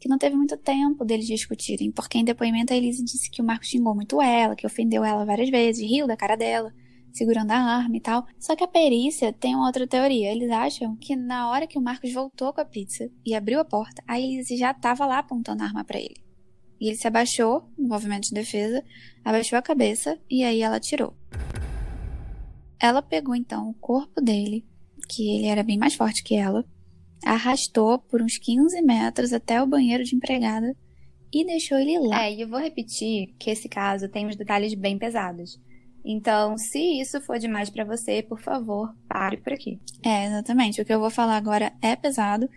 que 0.00 0.08
não 0.08 0.18
teve 0.18 0.36
muito 0.36 0.56
tempo 0.56 1.04
deles 1.04 1.26
discutirem, 1.26 1.90
porque 1.90 2.18
em 2.18 2.24
depoimento 2.24 2.72
a 2.72 2.76
Elise 2.76 3.02
disse 3.02 3.30
que 3.30 3.42
o 3.42 3.44
Marcos 3.44 3.68
xingou 3.68 3.94
muito 3.94 4.22
ela, 4.22 4.54
que 4.54 4.66
ofendeu 4.66 5.04
ela 5.04 5.24
várias 5.24 5.50
vezes, 5.50 5.82
riu 5.82 6.06
da 6.06 6.16
cara 6.16 6.36
dela 6.36 6.72
segurando 7.18 7.50
a 7.50 7.56
arma 7.56 7.96
e 7.96 8.00
tal. 8.00 8.24
Só 8.38 8.54
que 8.54 8.64
a 8.64 8.68
perícia 8.68 9.32
tem 9.32 9.54
uma 9.54 9.66
outra 9.66 9.86
teoria. 9.86 10.30
Eles 10.30 10.50
acham 10.50 10.96
que 10.96 11.16
na 11.16 11.50
hora 11.50 11.66
que 11.66 11.76
o 11.76 11.82
Marcos 11.82 12.12
voltou 12.12 12.52
com 12.52 12.60
a 12.60 12.64
pizza 12.64 13.10
e 13.26 13.34
abriu 13.34 13.60
a 13.60 13.64
porta, 13.64 14.02
a 14.06 14.18
Elise 14.18 14.56
já 14.56 14.70
estava 14.70 15.04
lá 15.04 15.18
apontando 15.18 15.62
a 15.62 15.66
arma 15.66 15.84
para 15.84 15.98
ele. 15.98 16.16
E 16.80 16.86
ele 16.86 16.96
se 16.96 17.08
abaixou 17.08 17.68
no 17.76 17.88
movimento 17.88 18.28
de 18.28 18.34
defesa, 18.34 18.84
abaixou 19.24 19.58
a 19.58 19.62
cabeça 19.62 20.18
e 20.30 20.44
aí 20.44 20.62
ela 20.62 20.78
tirou. 20.78 21.14
Ela 22.80 23.02
pegou 23.02 23.34
então 23.34 23.68
o 23.68 23.74
corpo 23.74 24.20
dele, 24.20 24.64
que 25.08 25.36
ele 25.36 25.46
era 25.46 25.64
bem 25.64 25.76
mais 25.76 25.94
forte 25.94 26.22
que 26.22 26.36
ela, 26.36 26.64
arrastou 27.24 27.98
por 27.98 28.22
uns 28.22 28.38
15 28.38 28.80
metros 28.82 29.32
até 29.32 29.60
o 29.60 29.66
banheiro 29.66 30.04
de 30.04 30.14
empregada 30.14 30.76
e 31.32 31.44
deixou 31.44 31.78
ele 31.78 31.98
lá. 31.98 32.24
É, 32.24 32.32
e 32.32 32.40
eu 32.40 32.48
vou 32.48 32.60
repetir 32.60 33.34
que 33.38 33.50
esse 33.50 33.68
caso 33.68 34.08
tem 34.08 34.26
uns 34.26 34.36
detalhes 34.36 34.72
bem 34.74 34.96
pesados. 34.96 35.60
Então, 36.10 36.56
se 36.56 36.78
isso 36.98 37.20
for 37.20 37.38
demais 37.38 37.68
para 37.68 37.84
você, 37.84 38.22
por 38.22 38.40
favor, 38.40 38.96
pare 39.06 39.36
por 39.36 39.52
aqui. 39.52 39.78
É, 40.02 40.24
exatamente. 40.24 40.80
O 40.80 40.84
que 40.84 40.92
eu 40.92 40.98
vou 40.98 41.10
falar 41.10 41.36
agora 41.36 41.70
é 41.82 41.94
pesado. 41.94 42.48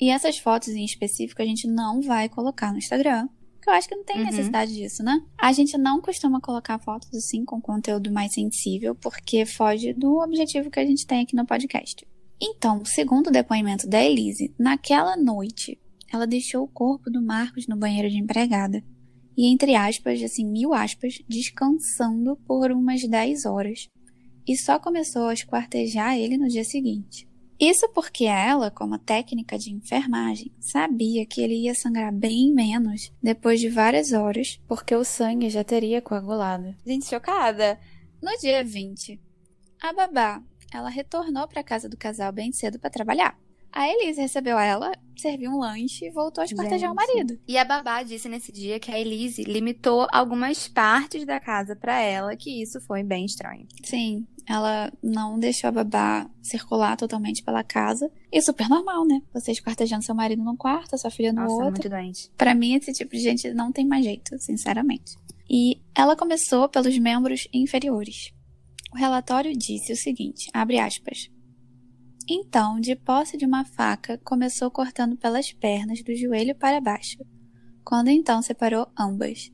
E 0.00 0.08
essas 0.08 0.38
fotos 0.38 0.68
em 0.68 0.82
específico 0.82 1.42
a 1.42 1.44
gente 1.44 1.68
não 1.68 2.00
vai 2.00 2.26
colocar 2.26 2.72
no 2.72 2.78
Instagram. 2.78 3.28
Porque 3.56 3.68
eu 3.68 3.74
acho 3.74 3.86
que 3.86 3.94
não 3.94 4.02
tem 4.02 4.20
uhum. 4.20 4.24
necessidade 4.24 4.74
disso, 4.74 5.02
né? 5.02 5.22
A 5.36 5.52
gente 5.52 5.76
não 5.76 6.00
costuma 6.00 6.40
colocar 6.40 6.78
fotos 6.78 7.14
assim 7.14 7.44
com 7.44 7.60
conteúdo 7.60 8.10
mais 8.10 8.32
sensível, 8.32 8.94
porque 8.94 9.44
foge 9.44 9.92
do 9.92 10.16
objetivo 10.22 10.70
que 10.70 10.80
a 10.80 10.86
gente 10.86 11.06
tem 11.06 11.22
aqui 11.22 11.36
no 11.36 11.44
podcast. 11.44 12.06
Então, 12.40 12.82
segundo 12.82 13.26
o 13.26 13.32
depoimento 13.32 13.86
da 13.86 14.02
Elise, 14.02 14.54
naquela 14.58 15.18
noite, 15.18 15.78
ela 16.10 16.26
deixou 16.26 16.64
o 16.64 16.68
corpo 16.68 17.10
do 17.10 17.20
Marcos 17.20 17.66
no 17.66 17.76
banheiro 17.76 18.08
de 18.08 18.16
empregada 18.16 18.82
e, 19.36 19.46
entre 19.52 19.74
aspas, 19.74 20.22
assim, 20.22 20.44
mil 20.46 20.72
aspas, 20.72 21.22
descansando 21.28 22.36
por 22.46 22.70
umas 22.72 23.02
10 23.06 23.44
horas. 23.46 23.88
e 24.48 24.56
só 24.56 24.78
começou 24.78 25.26
a 25.26 25.34
esquartejar 25.34 26.16
ele 26.16 26.38
no 26.38 26.46
dia 26.46 26.62
seguinte. 26.62 27.28
Isso 27.58 27.88
porque 27.94 28.26
ela, 28.26 28.70
como 28.70 28.98
técnica 28.98 29.58
de 29.58 29.72
enfermagem, 29.72 30.52
sabia 30.60 31.26
que 31.26 31.40
ele 31.40 31.54
ia 31.64 31.74
sangrar 31.74 32.12
bem 32.12 32.52
menos 32.52 33.10
depois 33.22 33.58
de 33.58 33.68
várias 33.68 34.12
horas, 34.12 34.60
porque 34.68 34.94
o 34.94 35.02
sangue 35.02 35.50
já 35.50 35.64
teria 35.64 36.02
coagulado. 36.02 36.74
Gente, 36.86 37.06
chocada! 37.06 37.78
No 38.22 38.30
dia 38.40 38.62
20, 38.62 39.20
a 39.82 39.92
babá, 39.92 40.42
ela 40.72 40.90
retornou 40.90 41.48
para 41.48 41.60
a 41.60 41.64
casa 41.64 41.88
do 41.88 41.96
casal 41.96 42.30
bem 42.30 42.52
cedo 42.52 42.78
para 42.78 42.90
trabalhar. 42.90 43.38
A 43.72 43.88
Elise 43.88 44.20
recebeu 44.20 44.58
ela, 44.58 44.92
serviu 45.16 45.50
um 45.50 45.58
lanche 45.58 46.06
e 46.06 46.10
voltou 46.10 46.42
a 46.42 46.44
espartejar 46.44 46.90
o 46.90 46.94
marido. 46.94 47.38
E 47.46 47.58
a 47.58 47.64
babá 47.64 48.02
disse 48.02 48.28
nesse 48.28 48.50
dia 48.50 48.80
que 48.80 48.90
a 48.90 48.98
Elise 48.98 49.44
limitou 49.44 50.06
algumas 50.10 50.66
partes 50.68 51.26
da 51.26 51.38
casa 51.38 51.76
para 51.76 52.00
ela, 52.00 52.36
que 52.36 52.62
isso 52.62 52.80
foi 52.80 53.02
bem 53.02 53.26
estranho. 53.26 53.66
Sim, 53.82 54.26
ela 54.46 54.92
não 55.02 55.38
deixou 55.38 55.68
a 55.68 55.72
babá 55.72 56.30
circular 56.40 56.96
totalmente 56.96 57.42
pela 57.42 57.64
casa. 57.64 58.10
E 58.32 58.40
super 58.40 58.68
normal, 58.68 59.04
né? 59.04 59.20
Você 59.34 59.52
esquartejando 59.52 60.04
seu 60.04 60.14
marido 60.14 60.42
num 60.42 60.56
quarto, 60.56 60.96
sua 60.96 61.10
filha 61.10 61.32
no 61.32 61.42
Nossa, 61.42 61.52
outro. 61.52 61.70
muito 61.70 61.88
doente. 61.88 62.30
Pra 62.36 62.54
mim, 62.54 62.74
esse 62.74 62.92
tipo 62.92 63.10
de 63.10 63.20
gente 63.20 63.52
não 63.52 63.72
tem 63.72 63.84
mais 63.84 64.04
jeito, 64.04 64.38
sinceramente. 64.38 65.16
E 65.50 65.80
ela 65.94 66.16
começou 66.16 66.68
pelos 66.68 66.96
membros 66.98 67.46
inferiores. 67.52 68.32
O 68.92 68.96
relatório 68.96 69.52
disse 69.52 69.92
o 69.92 69.96
seguinte, 69.96 70.48
abre 70.52 70.78
aspas. 70.78 71.30
Então, 72.28 72.80
de 72.80 72.96
posse 72.96 73.36
de 73.36 73.46
uma 73.46 73.64
faca, 73.64 74.18
começou 74.24 74.68
cortando 74.70 75.16
pelas 75.16 75.52
pernas 75.52 76.02
do 76.02 76.14
joelho 76.14 76.56
para 76.56 76.80
baixo, 76.80 77.18
quando 77.84 78.08
então 78.08 78.42
separou 78.42 78.88
ambas. 78.98 79.52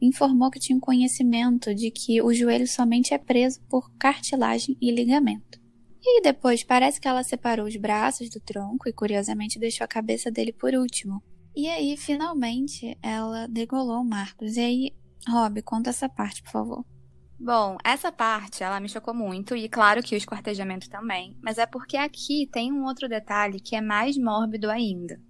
Informou 0.00 0.50
que 0.50 0.58
tinha 0.58 0.80
conhecimento 0.80 1.74
de 1.74 1.90
que 1.90 2.22
o 2.22 2.32
joelho 2.32 2.66
somente 2.66 3.12
é 3.12 3.18
preso 3.18 3.60
por 3.68 3.90
cartilagem 3.98 4.76
e 4.80 4.90
ligamento. 4.90 5.60
E 6.02 6.22
depois 6.22 6.64
parece 6.64 6.98
que 6.98 7.08
ela 7.08 7.22
separou 7.22 7.66
os 7.66 7.76
braços 7.76 8.30
do 8.30 8.40
tronco 8.40 8.88
e 8.88 8.92
curiosamente 8.92 9.58
deixou 9.58 9.84
a 9.84 9.88
cabeça 9.88 10.30
dele 10.30 10.52
por 10.52 10.74
último. 10.74 11.22
E 11.54 11.68
aí, 11.68 11.96
finalmente, 11.96 12.96
ela 13.02 13.46
degolou 13.46 14.00
o 14.00 14.04
Marcos. 14.04 14.56
E 14.56 14.60
aí, 14.60 14.92
Rob, 15.28 15.62
conta 15.62 15.90
essa 15.90 16.08
parte, 16.08 16.42
por 16.42 16.50
favor. 16.50 16.93
Bom, 17.38 17.76
essa 17.84 18.12
parte 18.12 18.62
ela 18.62 18.80
me 18.80 18.88
chocou 18.88 19.12
muito 19.12 19.56
e 19.56 19.68
claro 19.68 20.02
que 20.02 20.14
o 20.14 20.16
esquartejamento 20.16 20.88
também, 20.88 21.36
mas 21.42 21.58
é 21.58 21.66
porque 21.66 21.96
aqui 21.96 22.48
tem 22.50 22.72
um 22.72 22.84
outro 22.84 23.08
detalhe 23.08 23.60
que 23.60 23.74
é 23.74 23.80
mais 23.80 24.16
mórbido 24.16 24.70
ainda. 24.70 25.20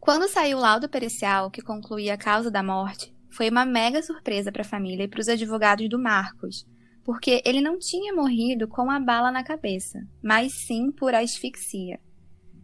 Quando 0.00 0.28
saiu 0.28 0.58
o 0.58 0.60
laudo 0.60 0.88
pericial 0.88 1.50
que 1.50 1.62
concluía 1.62 2.14
a 2.14 2.18
causa 2.18 2.50
da 2.50 2.62
morte, 2.62 3.14
foi 3.30 3.48
uma 3.48 3.64
mega 3.64 4.02
surpresa 4.02 4.52
para 4.52 4.62
a 4.62 4.66
família 4.66 5.04
e 5.04 5.08
para 5.08 5.20
os 5.20 5.28
advogados 5.28 5.88
do 5.88 5.98
Marcos, 5.98 6.66
porque 7.04 7.42
ele 7.44 7.60
não 7.60 7.78
tinha 7.78 8.14
morrido 8.14 8.68
com 8.68 8.90
a 8.90 9.00
bala 9.00 9.30
na 9.30 9.42
cabeça, 9.42 10.00
mas 10.22 10.52
sim 10.66 10.90
por 10.90 11.14
asfixia. 11.14 12.00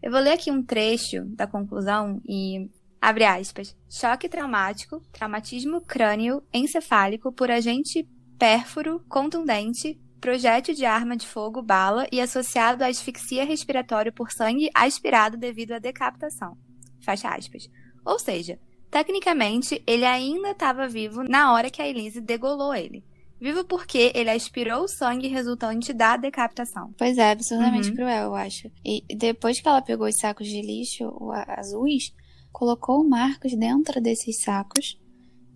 Eu 0.02 0.10
vou 0.10 0.20
ler 0.20 0.32
aqui 0.32 0.50
um 0.50 0.62
trecho 0.62 1.24
da 1.34 1.46
conclusão 1.46 2.20
e 2.26 2.70
abre 3.00 3.24
aspas. 3.24 3.76
Choque 3.88 4.28
traumático, 4.28 5.00
traumatismo 5.12 5.80
crânio 5.80 6.42
encefálico 6.52 7.32
por 7.32 7.50
agente 7.50 8.08
pérfuro, 8.40 9.04
contundente, 9.06 10.00
projétil 10.18 10.74
de 10.74 10.86
arma 10.86 11.14
de 11.14 11.26
fogo, 11.26 11.60
bala 11.62 12.06
e 12.10 12.20
associado 12.22 12.82
à 12.82 12.86
asfixia 12.86 13.44
respiratória 13.44 14.10
por 14.10 14.32
sangue 14.32 14.70
aspirado 14.74 15.36
devido 15.36 15.72
à 15.72 15.78
decapitação. 15.78 16.56
Fecha 17.04 17.28
aspas. 17.28 17.68
Ou 18.02 18.18
seja, 18.18 18.58
tecnicamente, 18.90 19.82
ele 19.86 20.06
ainda 20.06 20.52
estava 20.52 20.88
vivo 20.88 21.22
na 21.22 21.52
hora 21.52 21.68
que 21.70 21.82
a 21.82 21.86
Elise 21.86 22.20
degolou 22.22 22.74
ele. 22.74 23.04
Vivo 23.38 23.62
porque 23.64 24.10
ele 24.14 24.30
aspirou 24.30 24.84
o 24.84 24.88
sangue 24.88 25.28
resultante 25.28 25.92
da 25.92 26.16
decapitação. 26.16 26.94
Pois 26.96 27.18
é, 27.18 27.32
absurdamente 27.32 27.90
Uhum. 27.90 27.94
cruel, 27.96 28.24
eu 28.24 28.34
acho. 28.34 28.70
E 28.82 29.04
depois 29.16 29.60
que 29.60 29.68
ela 29.68 29.82
pegou 29.82 30.06
os 30.08 30.16
sacos 30.16 30.46
de 30.46 30.62
lixo 30.62 31.04
azuis, 31.46 32.12
colocou 32.52 33.02
o 33.02 33.08
Marcos 33.08 33.54
dentro 33.54 34.00
desses 34.00 34.42
sacos, 34.42 34.98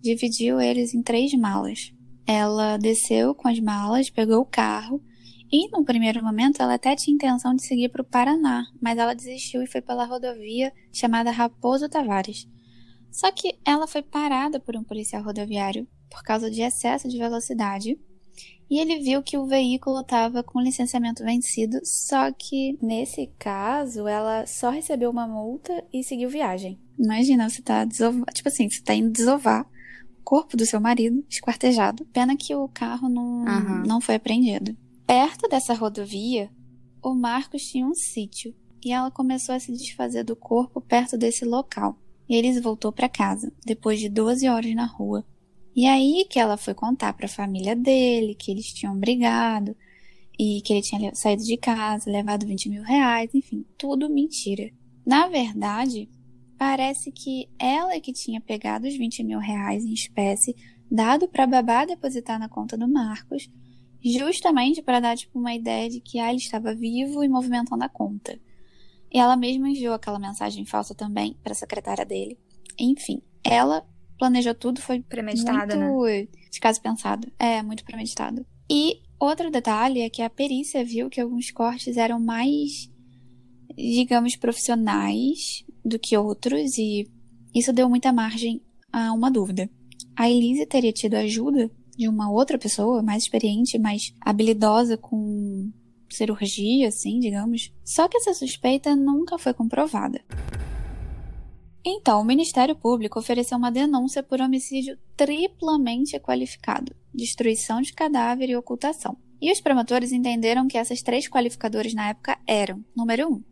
dividiu 0.01 0.61
eles 0.61 0.93
em 0.93 1.01
três 1.01 1.33
malas. 1.33 1.91
Ela 2.27 2.77
desceu 2.77 3.35
com 3.35 3.47
as 3.47 3.59
malas, 3.59 4.09
pegou 4.09 4.41
o 4.41 4.45
carro 4.45 5.01
e, 5.51 5.69
no 5.69 5.85
primeiro 5.85 6.23
momento, 6.23 6.61
ela 6.61 6.73
até 6.73 6.95
tinha 6.95 7.13
intenção 7.13 7.55
de 7.55 7.63
seguir 7.63 7.89
para 7.89 8.01
o 8.01 8.05
Paraná, 8.05 8.65
mas 8.81 8.97
ela 8.97 9.13
desistiu 9.13 9.61
e 9.61 9.67
foi 9.67 9.81
pela 9.81 10.05
rodovia 10.05 10.73
chamada 10.91 11.31
Raposo 11.31 11.87
Tavares. 11.87 12.47
Só 13.11 13.31
que 13.31 13.57
ela 13.63 13.87
foi 13.87 14.01
parada 14.01 14.59
por 14.59 14.75
um 14.75 14.83
policial 14.83 15.23
rodoviário 15.23 15.87
por 16.09 16.23
causa 16.23 16.49
de 16.49 16.61
excesso 16.61 17.07
de 17.07 17.17
velocidade 17.17 17.97
e 18.69 18.79
ele 18.79 18.99
viu 18.99 19.21
que 19.21 19.37
o 19.37 19.45
veículo 19.45 20.01
estava 20.01 20.41
com 20.41 20.59
licenciamento 20.59 21.23
vencido, 21.23 21.79
só 21.83 22.31
que 22.31 22.77
nesse 22.81 23.27
caso 23.37 24.07
ela 24.07 24.45
só 24.47 24.69
recebeu 24.69 25.11
uma 25.11 25.27
multa 25.27 25.83
e 25.93 26.03
seguiu 26.03 26.29
viagem. 26.29 26.79
Imagina, 26.97 27.49
você 27.49 27.61
tá 27.61 27.85
desovar, 27.85 28.25
tipo 28.33 28.49
assim, 28.49 28.69
você 28.69 28.81
tá 28.81 28.93
indo 28.95 29.11
desovar 29.11 29.69
corpo 30.25 30.57
do 30.57 30.65
seu 30.65 30.81
marido, 30.81 31.23
esquartejado. 31.29 32.03
Pena 32.11 32.35
que 32.35 32.53
o 32.53 32.67
carro 32.67 33.07
não, 33.07 33.47
Aham. 33.47 33.83
não 33.85 34.01
foi 34.01 34.15
apreendido. 34.15 34.75
Perto 35.07 35.47
dessa 35.47 35.73
rodovia, 35.75 36.49
o 37.01 37.13
Marcos 37.13 37.61
tinha 37.63 37.85
um 37.85 37.93
sítio 37.93 38.53
e 38.83 38.91
ela 38.91 39.11
começou 39.11 39.53
a 39.55 39.59
se 39.59 39.71
desfazer 39.71 40.23
do 40.23 40.35
corpo 40.35 40.81
perto 40.81 41.17
desse 41.17 41.45
local. 41.45 41.97
E 42.27 42.35
eles 42.35 42.59
voltou 42.61 42.91
para 42.91 43.07
casa, 43.07 43.53
depois 43.63 43.99
de 43.99 44.09
12 44.09 44.47
horas 44.49 44.73
na 44.73 44.85
rua. 44.85 45.23
E 45.75 45.85
aí 45.85 46.25
que 46.27 46.39
ela 46.39 46.57
foi 46.57 46.73
contar 46.73 47.13
para 47.13 47.27
a 47.27 47.29
família 47.29 47.75
dele 47.75 48.33
que 48.33 48.49
eles 48.49 48.73
tinham 48.73 48.97
brigado 48.97 49.75
e 50.39 50.61
que 50.61 50.73
ele 50.73 50.81
tinha 50.81 51.13
saído 51.13 51.43
de 51.43 51.55
casa, 51.57 52.09
levado 52.09 52.47
20 52.47 52.69
mil 52.69 52.81
reais, 52.83 53.29
enfim, 53.33 53.63
tudo 53.77 54.09
mentira. 54.09 54.71
Na 55.05 55.27
verdade, 55.27 56.09
parece 56.57 57.11
que 57.11 57.49
ela 57.59 57.93
é 57.93 57.99
que 57.99 58.13
tinha 58.13 58.41
pegado 58.41 58.87
os 58.87 58.95
20 58.95 59.23
mil 59.23 59.39
reais 59.39 59.83
em 59.83 59.93
espécie, 59.93 60.55
dado 60.89 61.27
para 61.27 61.47
babá 61.47 61.85
depositar 61.85 62.39
na 62.39 62.49
conta 62.49 62.77
do 62.77 62.87
Marcos, 62.87 63.49
justamente 64.03 64.81
para 64.81 64.99
dar 64.99 65.17
tipo 65.17 65.39
uma 65.39 65.53
ideia 65.53 65.89
de 65.89 65.99
que 65.99 66.19
ah, 66.19 66.29
ele 66.29 66.37
estava 66.37 66.73
vivo 66.73 67.23
e 67.23 67.27
movimentando 67.27 67.83
a 67.83 67.89
conta. 67.89 68.39
E 69.11 69.17
ela 69.17 69.35
mesma 69.35 69.69
enviou 69.69 69.93
aquela 69.93 70.19
mensagem 70.19 70.65
falsa 70.65 70.93
também 70.93 71.37
para 71.41 71.53
a 71.53 71.55
secretária 71.55 72.05
dele. 72.05 72.37
Enfim, 72.77 73.21
ela 73.43 73.85
planejou 74.17 74.53
tudo, 74.53 74.81
foi 74.81 75.01
Premeditada, 75.01 75.75
né? 75.75 75.89
muito 75.89 76.37
de 76.51 76.59
caso 76.59 76.81
pensado. 76.81 77.31
É, 77.39 77.61
muito 77.61 77.83
premeditado. 77.83 78.45
E 78.69 79.01
outro 79.19 79.51
detalhe 79.51 80.01
é 80.01 80.09
que 80.09 80.21
a 80.21 80.29
perícia 80.29 80.83
viu 80.83 81.09
que 81.09 81.19
alguns 81.19 81.51
cortes 81.51 81.97
eram 81.97 82.19
mais, 82.19 82.89
digamos, 83.75 84.35
profissionais 84.35 85.64
do 85.85 85.99
que 85.99 86.17
outros, 86.17 86.77
e 86.77 87.07
isso 87.53 87.71
deu 87.71 87.87
muita 87.87 88.11
margem 88.11 88.61
a 88.91 89.13
uma 89.13 89.29
dúvida. 89.29 89.69
A 90.15 90.29
Elise 90.29 90.65
teria 90.65 90.91
tido 90.91 91.13
ajuda 91.13 91.69
de 91.97 92.07
uma 92.09 92.29
outra 92.29 92.57
pessoa 92.57 93.01
mais 93.01 93.23
experiente, 93.23 93.77
mais 93.77 94.13
habilidosa 94.19 94.97
com 94.97 95.71
cirurgia, 96.09 96.87
assim, 96.87 97.19
digamos. 97.19 97.71
Só 97.83 98.07
que 98.07 98.17
essa 98.17 98.33
suspeita 98.33 98.95
nunca 98.95 99.37
foi 99.37 99.53
comprovada. 99.53 100.21
Então, 101.87 102.19
o 102.19 102.25
Ministério 102.25 102.75
Público 102.75 103.19
ofereceu 103.19 103.57
uma 103.57 103.71
denúncia 103.71 104.23
por 104.23 104.41
homicídio 104.41 104.97
triplamente 105.15 106.19
qualificado, 106.19 106.95
destruição 107.13 107.79
de 107.79 107.93
cadáver 107.93 108.49
e 108.49 108.55
ocultação. 108.55 109.15
E 109.39 109.51
os 109.51 109.61
promotores 109.61 110.11
entenderam 110.11 110.67
que 110.67 110.77
essas 110.77 111.03
três 111.03 111.29
qualificadores 111.29 111.93
na 111.93 112.09
época 112.09 112.39
eram: 112.47 112.83
número 112.95 113.31
um, 113.31 113.43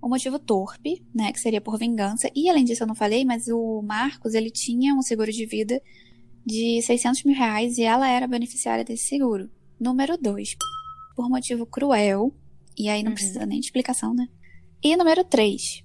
o 0.00 0.08
motivo 0.08 0.38
torpe, 0.38 1.02
né, 1.14 1.32
que 1.32 1.40
seria 1.40 1.60
por 1.60 1.78
vingança, 1.78 2.30
e 2.34 2.48
além 2.48 2.64
disso 2.64 2.82
eu 2.82 2.86
não 2.86 2.94
falei, 2.94 3.24
mas 3.24 3.48
o 3.48 3.82
Marcos 3.82 4.34
ele 4.34 4.50
tinha 4.50 4.94
um 4.94 5.02
seguro 5.02 5.32
de 5.32 5.46
vida 5.46 5.80
de 6.44 6.80
600 6.82 7.24
mil 7.24 7.34
reais 7.36 7.76
e 7.78 7.82
ela 7.82 8.08
era 8.08 8.26
beneficiária 8.26 8.84
desse 8.84 9.08
seguro. 9.08 9.50
Número 9.80 10.16
dois, 10.16 10.56
por 11.16 11.28
motivo 11.28 11.66
cruel, 11.66 12.32
e 12.78 12.88
aí 12.88 13.02
não 13.02 13.10
Uhum. 13.10 13.14
precisa 13.14 13.44
nem 13.46 13.58
de 13.58 13.66
explicação, 13.66 14.14
né? 14.14 14.28
E 14.82 14.96
número 14.96 15.24
três, 15.24 15.82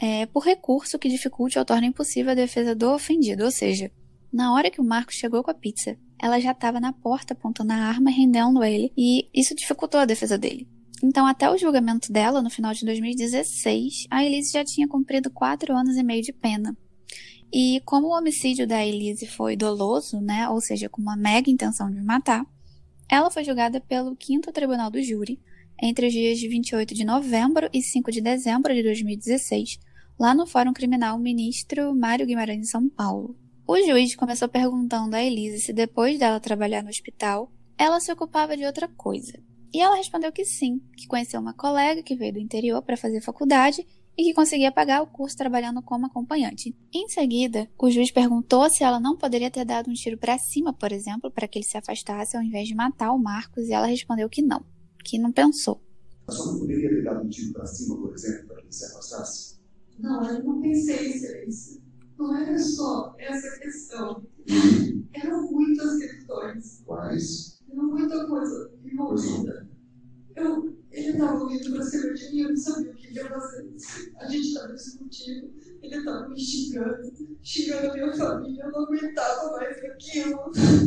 é, 0.00 0.24
por 0.26 0.44
recurso 0.44 0.98
que 0.98 1.08
dificulte 1.08 1.58
ou 1.58 1.64
torne 1.64 1.88
impossível 1.88 2.32
a 2.32 2.34
defesa 2.34 2.74
do 2.74 2.90
ofendido. 2.92 3.44
Ou 3.44 3.50
seja, 3.50 3.90
na 4.32 4.54
hora 4.54 4.70
que 4.70 4.80
o 4.80 4.84
Marcos 4.84 5.16
chegou 5.16 5.42
com 5.42 5.50
a 5.50 5.54
pizza, 5.54 5.98
ela 6.18 6.40
já 6.40 6.52
estava 6.52 6.80
na 6.80 6.92
porta 6.92 7.34
apontando 7.34 7.72
a 7.72 7.76
arma, 7.76 8.10
rendendo 8.10 8.62
ele, 8.64 8.92
e 8.96 9.28
isso 9.34 9.54
dificultou 9.54 10.00
a 10.00 10.04
defesa 10.06 10.38
dele. 10.38 10.68
Então, 11.02 11.26
até 11.26 11.50
o 11.50 11.56
julgamento 11.56 12.12
dela, 12.12 12.42
no 12.42 12.50
final 12.50 12.74
de 12.74 12.84
2016, 12.84 14.06
a 14.10 14.24
Elise 14.24 14.52
já 14.52 14.64
tinha 14.64 14.86
cumprido 14.86 15.30
quatro 15.30 15.74
anos 15.74 15.96
e 15.96 16.02
meio 16.02 16.22
de 16.22 16.32
pena. 16.32 16.76
E 17.52 17.80
como 17.84 18.08
o 18.08 18.16
homicídio 18.16 18.66
da 18.66 18.84
Elise 18.84 19.26
foi 19.26 19.56
doloso, 19.56 20.20
né, 20.20 20.48
ou 20.48 20.60
seja, 20.60 20.88
com 20.88 21.00
uma 21.00 21.16
mega 21.16 21.50
intenção 21.50 21.90
de 21.90 22.00
matar, 22.00 22.44
ela 23.08 23.30
foi 23.30 23.42
julgada 23.42 23.80
pelo 23.80 24.16
5 24.20 24.52
Tribunal 24.52 24.90
do 24.90 25.02
Júri 25.02 25.40
entre 25.82 26.06
os 26.06 26.12
dias 26.12 26.38
de 26.38 26.46
28 26.46 26.94
de 26.94 27.04
novembro 27.04 27.68
e 27.72 27.82
5 27.82 28.12
de 28.12 28.20
dezembro 28.20 28.74
de 28.74 28.82
2016, 28.82 29.80
lá 30.18 30.34
no 30.34 30.46
Fórum 30.46 30.72
Criminal 30.72 31.18
Ministro 31.18 31.94
Mário 31.94 32.26
Guimarães, 32.26 32.58
em 32.60 32.64
São 32.64 32.88
Paulo. 32.88 33.34
O 33.66 33.76
juiz 33.80 34.14
começou 34.14 34.48
perguntando 34.48 35.16
a 35.16 35.22
Elise 35.22 35.60
se 35.60 35.72
depois 35.72 36.18
dela 36.18 36.38
trabalhar 36.38 36.82
no 36.82 36.90
hospital, 36.90 37.50
ela 37.78 37.98
se 37.98 38.12
ocupava 38.12 38.56
de 38.56 38.66
outra 38.66 38.86
coisa. 38.86 39.40
E 39.72 39.80
ela 39.80 39.96
respondeu 39.96 40.32
que 40.32 40.44
sim, 40.44 40.80
que 40.96 41.06
conheceu 41.06 41.40
uma 41.40 41.54
colega 41.54 42.02
que 42.02 42.16
veio 42.16 42.32
do 42.32 42.38
interior 42.40 42.82
para 42.82 42.96
fazer 42.96 43.20
faculdade 43.20 43.86
e 44.16 44.24
que 44.24 44.34
conseguia 44.34 44.72
pagar 44.72 45.02
o 45.02 45.06
curso 45.06 45.36
trabalhando 45.36 45.80
como 45.80 46.06
acompanhante. 46.06 46.76
Em 46.92 47.08
seguida, 47.08 47.70
o 47.78 47.90
juiz 47.90 48.10
perguntou 48.10 48.68
se 48.68 48.82
ela 48.82 49.00
não 49.00 49.16
poderia 49.16 49.50
ter 49.50 49.64
dado 49.64 49.88
um 49.88 49.94
tiro 49.94 50.18
para 50.18 50.36
cima, 50.38 50.72
por 50.72 50.92
exemplo, 50.92 51.30
para 51.30 51.48
que 51.48 51.58
ele 51.58 51.64
se 51.64 51.78
afastasse 51.78 52.36
ao 52.36 52.42
invés 52.42 52.68
de 52.68 52.74
matar 52.74 53.12
o 53.12 53.18
Marcos, 53.18 53.68
e 53.68 53.72
ela 53.72 53.86
respondeu 53.86 54.28
que 54.28 54.42
não, 54.42 54.64
que 55.04 55.18
não 55.18 55.32
pensou. 55.32 55.80
A 56.26 56.32
senhora 56.32 56.52
não 56.52 56.58
poderia 56.60 56.88
ter 56.90 57.04
dado 57.04 57.24
um 57.24 57.28
tiro 57.28 57.52
para 57.52 57.66
cima, 57.66 57.96
por 57.96 58.14
exemplo, 58.14 58.46
para 58.48 58.56
que 58.56 58.62
ele 58.64 58.72
se 58.72 58.84
afastasse? 58.84 59.60
Não, 59.98 60.24
eu 60.24 60.44
não 60.44 60.60
pensei, 60.60 61.12
excelência. 61.12 61.80
Não 62.18 62.36
era 62.36 62.58
só 62.58 63.14
essa 63.18 63.58
questão. 63.58 64.26
Hum. 64.50 65.04
Eram 65.12 65.50
muitas 65.50 65.98
questões. 65.98 66.82
Quais? 66.84 67.59
Muita 67.72 68.26
coisa 68.26 68.72
envolvida. 68.84 69.68
Eu, 70.36 70.76
ele 70.90 71.08
estava 71.10 71.46
vindo 71.46 71.72
para 71.72 71.82
cima 71.82 72.14
de 72.14 72.32
mim, 72.32 72.40
eu 72.40 72.48
não 72.50 72.56
sabia 72.56 72.92
o 72.92 72.94
que 72.94 73.14
ia 73.14 73.28
fazer. 73.28 73.76
A 74.16 74.26
gente 74.26 74.48
estava 74.48 74.72
discutindo, 74.72 75.52
ele 75.82 75.96
estava 75.96 76.28
me 76.28 76.40
xingando, 76.40 77.12
xingando 77.42 77.90
a 77.90 77.94
minha 77.94 78.14
família. 78.14 78.64
Eu 78.64 78.72
não 78.72 78.82
aguentava 78.84 79.50
mais 79.52 79.76
aquilo. 79.84 80.40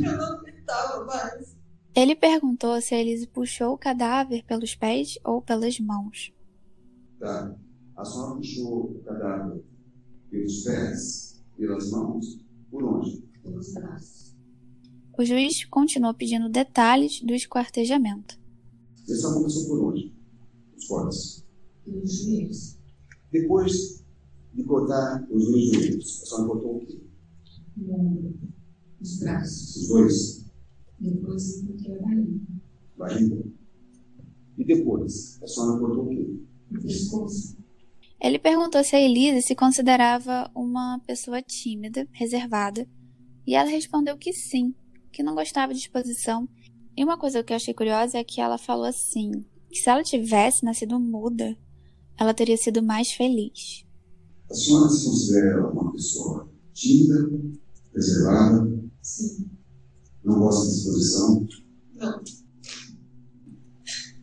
Eu 0.05 0.17
não 0.17 0.37
aguentava 0.37 1.05
mais. 1.05 1.57
Ele 1.95 2.15
perguntou 2.15 2.81
se 2.81 2.95
a 2.95 2.99
Elise 2.99 3.27
puxou 3.27 3.73
o 3.73 3.77
cadáver 3.77 4.43
pelos 4.45 4.73
pés 4.75 5.19
ou 5.23 5.41
pelas 5.41 5.79
mãos. 5.79 6.33
Tá. 7.19 7.55
A 7.95 8.03
senhora 8.03 8.35
puxou 8.35 8.91
o 8.91 9.03
cadáver 9.03 9.63
pelos 10.31 10.63
pés, 10.63 11.43
pelas 11.55 11.91
mãos, 11.91 12.43
por 12.71 12.83
onde? 12.83 13.21
Pelos 13.43 13.73
braços. 13.73 14.32
O 15.15 15.23
juiz 15.23 15.63
continuou 15.65 16.13
pedindo 16.13 16.49
detalhes 16.49 17.21
do 17.21 17.35
esquartejamento. 17.35 18.39
A 19.03 19.05
senhora 19.13 19.35
começou 19.35 19.67
por 19.67 19.83
onde? 19.85 20.11
Os 20.75 20.87
cortes. 20.87 21.45
Pelos 21.85 22.23
joelhos. 22.23 22.79
Depois 23.31 24.03
de 24.53 24.63
cortar 24.63 25.27
os 25.29 25.45
dois 25.45 25.65
joelhos, 25.65 26.23
a 26.23 26.25
senhora 26.25 26.47
cortou 26.47 26.77
o 26.77 26.85
quê? 26.85 26.99
O 27.77 27.93
ombro. 27.93 28.39
Os 28.99 29.19
braços. 29.19 29.75
Os 29.75 29.87
dois? 29.87 30.45
Depois 30.99 31.61
eu 31.61 31.67
cortei 31.67 31.95
a 31.95 32.01
barriga. 32.01 32.39
Barriga. 32.97 33.43
E 34.57 34.65
depois, 34.65 35.43
a 35.43 35.47
senhora 35.47 35.79
cortou 35.79 36.05
o 36.05 36.09
quê? 36.09 36.39
O 36.71 36.81
pescoço. 36.81 37.57
Ele 38.19 38.39
perguntou 38.39 38.83
se 38.83 38.95
a 38.95 39.01
Elise 39.01 39.41
se 39.41 39.53
considerava 39.53 40.49
uma 40.55 40.99
pessoa 41.05 41.41
tímida, 41.41 42.07
reservada, 42.13 42.87
e 43.45 43.53
ela 43.53 43.69
respondeu 43.69 44.17
que 44.17 44.31
sim, 44.31 44.73
que 45.13 45.23
não 45.23 45.35
gostava 45.35 45.73
de 45.73 45.79
exposição. 45.79 46.49
E 46.97 47.03
uma 47.03 47.17
coisa 47.17 47.43
que 47.43 47.53
eu 47.53 47.55
achei 47.55 47.73
curiosa 47.73 48.17
é 48.17 48.23
que 48.23 48.41
ela 48.41 48.57
falou 48.57 48.85
assim, 48.85 49.45
que 49.69 49.77
se 49.77 49.89
ela 49.89 50.03
tivesse 50.03 50.65
nascido 50.65 50.99
muda, 50.99 51.57
ela 52.17 52.33
teria 52.33 52.57
sido 52.57 52.83
mais 52.83 53.11
feliz. 53.11 53.85
A 54.49 54.53
senhora 54.53 54.89
se 54.89 55.05
considera 55.05 55.71
uma 55.71 55.91
pessoa 55.91 56.51
tímida, 56.73 57.29
reservada, 57.93 58.83
Sim. 59.01 59.49
não 60.23 60.39
gosta 60.39 60.67
de 60.67 60.77
exposição? 60.77 61.47
Não. 61.95 62.23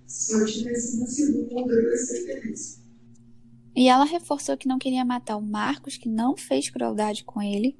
Se 0.07 0.35
eu 0.35 0.47
tivesse 0.47 1.01
nascido 1.01 1.49
muda, 1.51 1.73
eu 1.73 1.91
ia 1.91 1.97
ser 1.97 2.27
feliz. 2.27 2.81
E 3.75 3.89
ela 3.89 4.05
reforçou 4.05 4.57
que 4.57 4.69
não 4.69 4.79
queria 4.79 5.05
matar 5.05 5.37
o 5.37 5.43
Marcos, 5.43 5.97
que 5.97 6.09
não 6.09 6.37
fez 6.37 6.69
crueldade 6.69 7.25
com 7.25 7.41
ele, 7.41 7.79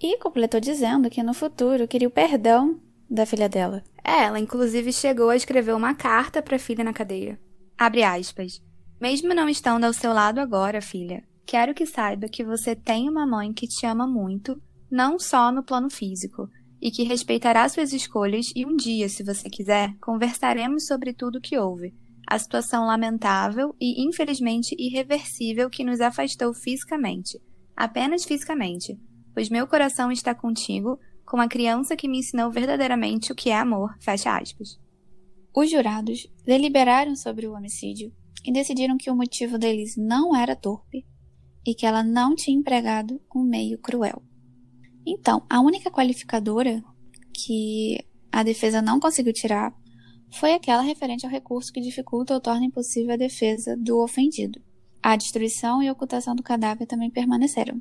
e 0.00 0.18
completou 0.18 0.60
dizendo 0.60 1.10
que 1.10 1.22
no 1.22 1.34
futuro 1.34 1.88
queria 1.88 2.08
o 2.08 2.10
perdão 2.10 2.80
da 3.10 3.26
filha 3.26 3.48
dela. 3.48 3.82
É, 4.04 4.24
ela 4.24 4.38
inclusive 4.38 4.92
chegou 4.92 5.30
a 5.30 5.36
escrever 5.36 5.74
uma 5.74 5.94
carta 5.94 6.42
para 6.42 6.56
a 6.56 6.58
filha 6.58 6.84
na 6.84 6.92
cadeia. 6.92 7.38
Abre 7.76 8.02
aspas. 8.02 8.62
Mesmo 9.00 9.34
não 9.34 9.48
estando 9.48 9.84
ao 9.84 9.92
seu 9.92 10.12
lado 10.12 10.40
agora, 10.40 10.82
filha, 10.82 11.22
quero 11.46 11.72
que 11.72 11.86
saiba 11.86 12.28
que 12.28 12.44
você 12.44 12.74
tem 12.74 13.08
uma 13.08 13.26
mãe 13.26 13.52
que 13.52 13.68
te 13.68 13.86
ama 13.86 14.06
muito, 14.06 14.60
não 14.90 15.18
só 15.18 15.52
no 15.52 15.62
plano 15.62 15.88
físico, 15.88 16.48
e 16.80 16.90
que 16.90 17.04
respeitará 17.04 17.68
suas 17.68 17.92
escolhas 17.92 18.46
e 18.54 18.64
um 18.66 18.76
dia, 18.76 19.08
se 19.08 19.22
você 19.22 19.48
quiser, 19.48 19.94
conversaremos 20.00 20.86
sobre 20.86 21.12
tudo 21.12 21.38
o 21.38 21.40
que 21.40 21.58
houve. 21.58 21.94
A 22.26 22.38
situação 22.38 22.86
lamentável 22.86 23.74
e 23.80 24.06
infelizmente 24.06 24.76
irreversível 24.78 25.70
que 25.70 25.84
nos 25.84 26.00
afastou 26.00 26.52
fisicamente. 26.52 27.40
Apenas 27.76 28.24
fisicamente. 28.24 28.98
Pois 29.38 29.50
meu 29.50 29.68
coração 29.68 30.10
está 30.10 30.34
contigo, 30.34 30.98
com 31.24 31.40
a 31.40 31.46
criança 31.46 31.94
que 31.94 32.08
me 32.08 32.18
ensinou 32.18 32.50
verdadeiramente 32.50 33.30
o 33.30 33.36
que 33.36 33.50
é 33.50 33.56
amor. 33.56 33.96
Fecha 34.00 34.36
aspas. 34.36 34.80
Os 35.54 35.70
jurados 35.70 36.26
deliberaram 36.44 37.14
sobre 37.14 37.46
o 37.46 37.52
homicídio 37.52 38.12
e 38.44 38.52
decidiram 38.52 38.98
que 38.98 39.08
o 39.08 39.14
motivo 39.14 39.56
da 39.56 39.68
Elise 39.68 40.00
não 40.00 40.34
era 40.34 40.56
torpe 40.56 41.06
e 41.64 41.72
que 41.72 41.86
ela 41.86 42.02
não 42.02 42.34
tinha 42.34 42.58
empregado 42.58 43.20
um 43.32 43.44
meio 43.44 43.78
cruel. 43.78 44.20
Então, 45.06 45.46
a 45.48 45.60
única 45.60 45.88
qualificadora 45.88 46.82
que 47.32 48.04
a 48.32 48.42
defesa 48.42 48.82
não 48.82 48.98
conseguiu 48.98 49.32
tirar 49.32 49.72
foi 50.32 50.52
aquela 50.52 50.82
referente 50.82 51.24
ao 51.24 51.30
recurso 51.30 51.72
que 51.72 51.80
dificulta 51.80 52.34
ou 52.34 52.40
torna 52.40 52.64
impossível 52.64 53.14
a 53.14 53.16
defesa 53.16 53.76
do 53.76 54.02
ofendido. 54.02 54.60
A 55.00 55.14
destruição 55.14 55.80
e 55.80 55.88
ocultação 55.88 56.34
do 56.34 56.42
cadáver 56.42 56.86
também 56.86 57.08
permaneceram. 57.08 57.80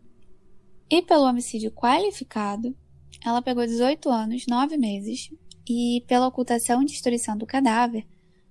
E 0.89 1.02
pelo 1.02 1.23
homicídio 1.23 1.71
qualificado, 1.71 2.76
ela 3.23 3.41
pegou 3.41 3.65
18 3.65 4.10
anos, 4.10 4.45
9 4.47 4.78
meses, 4.78 5.30
e 5.69 6.04
pela 6.08 6.28
ocultação 6.28 6.82
e 6.82 6.86
destruição 6.86 7.38
do 7.38 7.45
cadáver, 7.45 8.06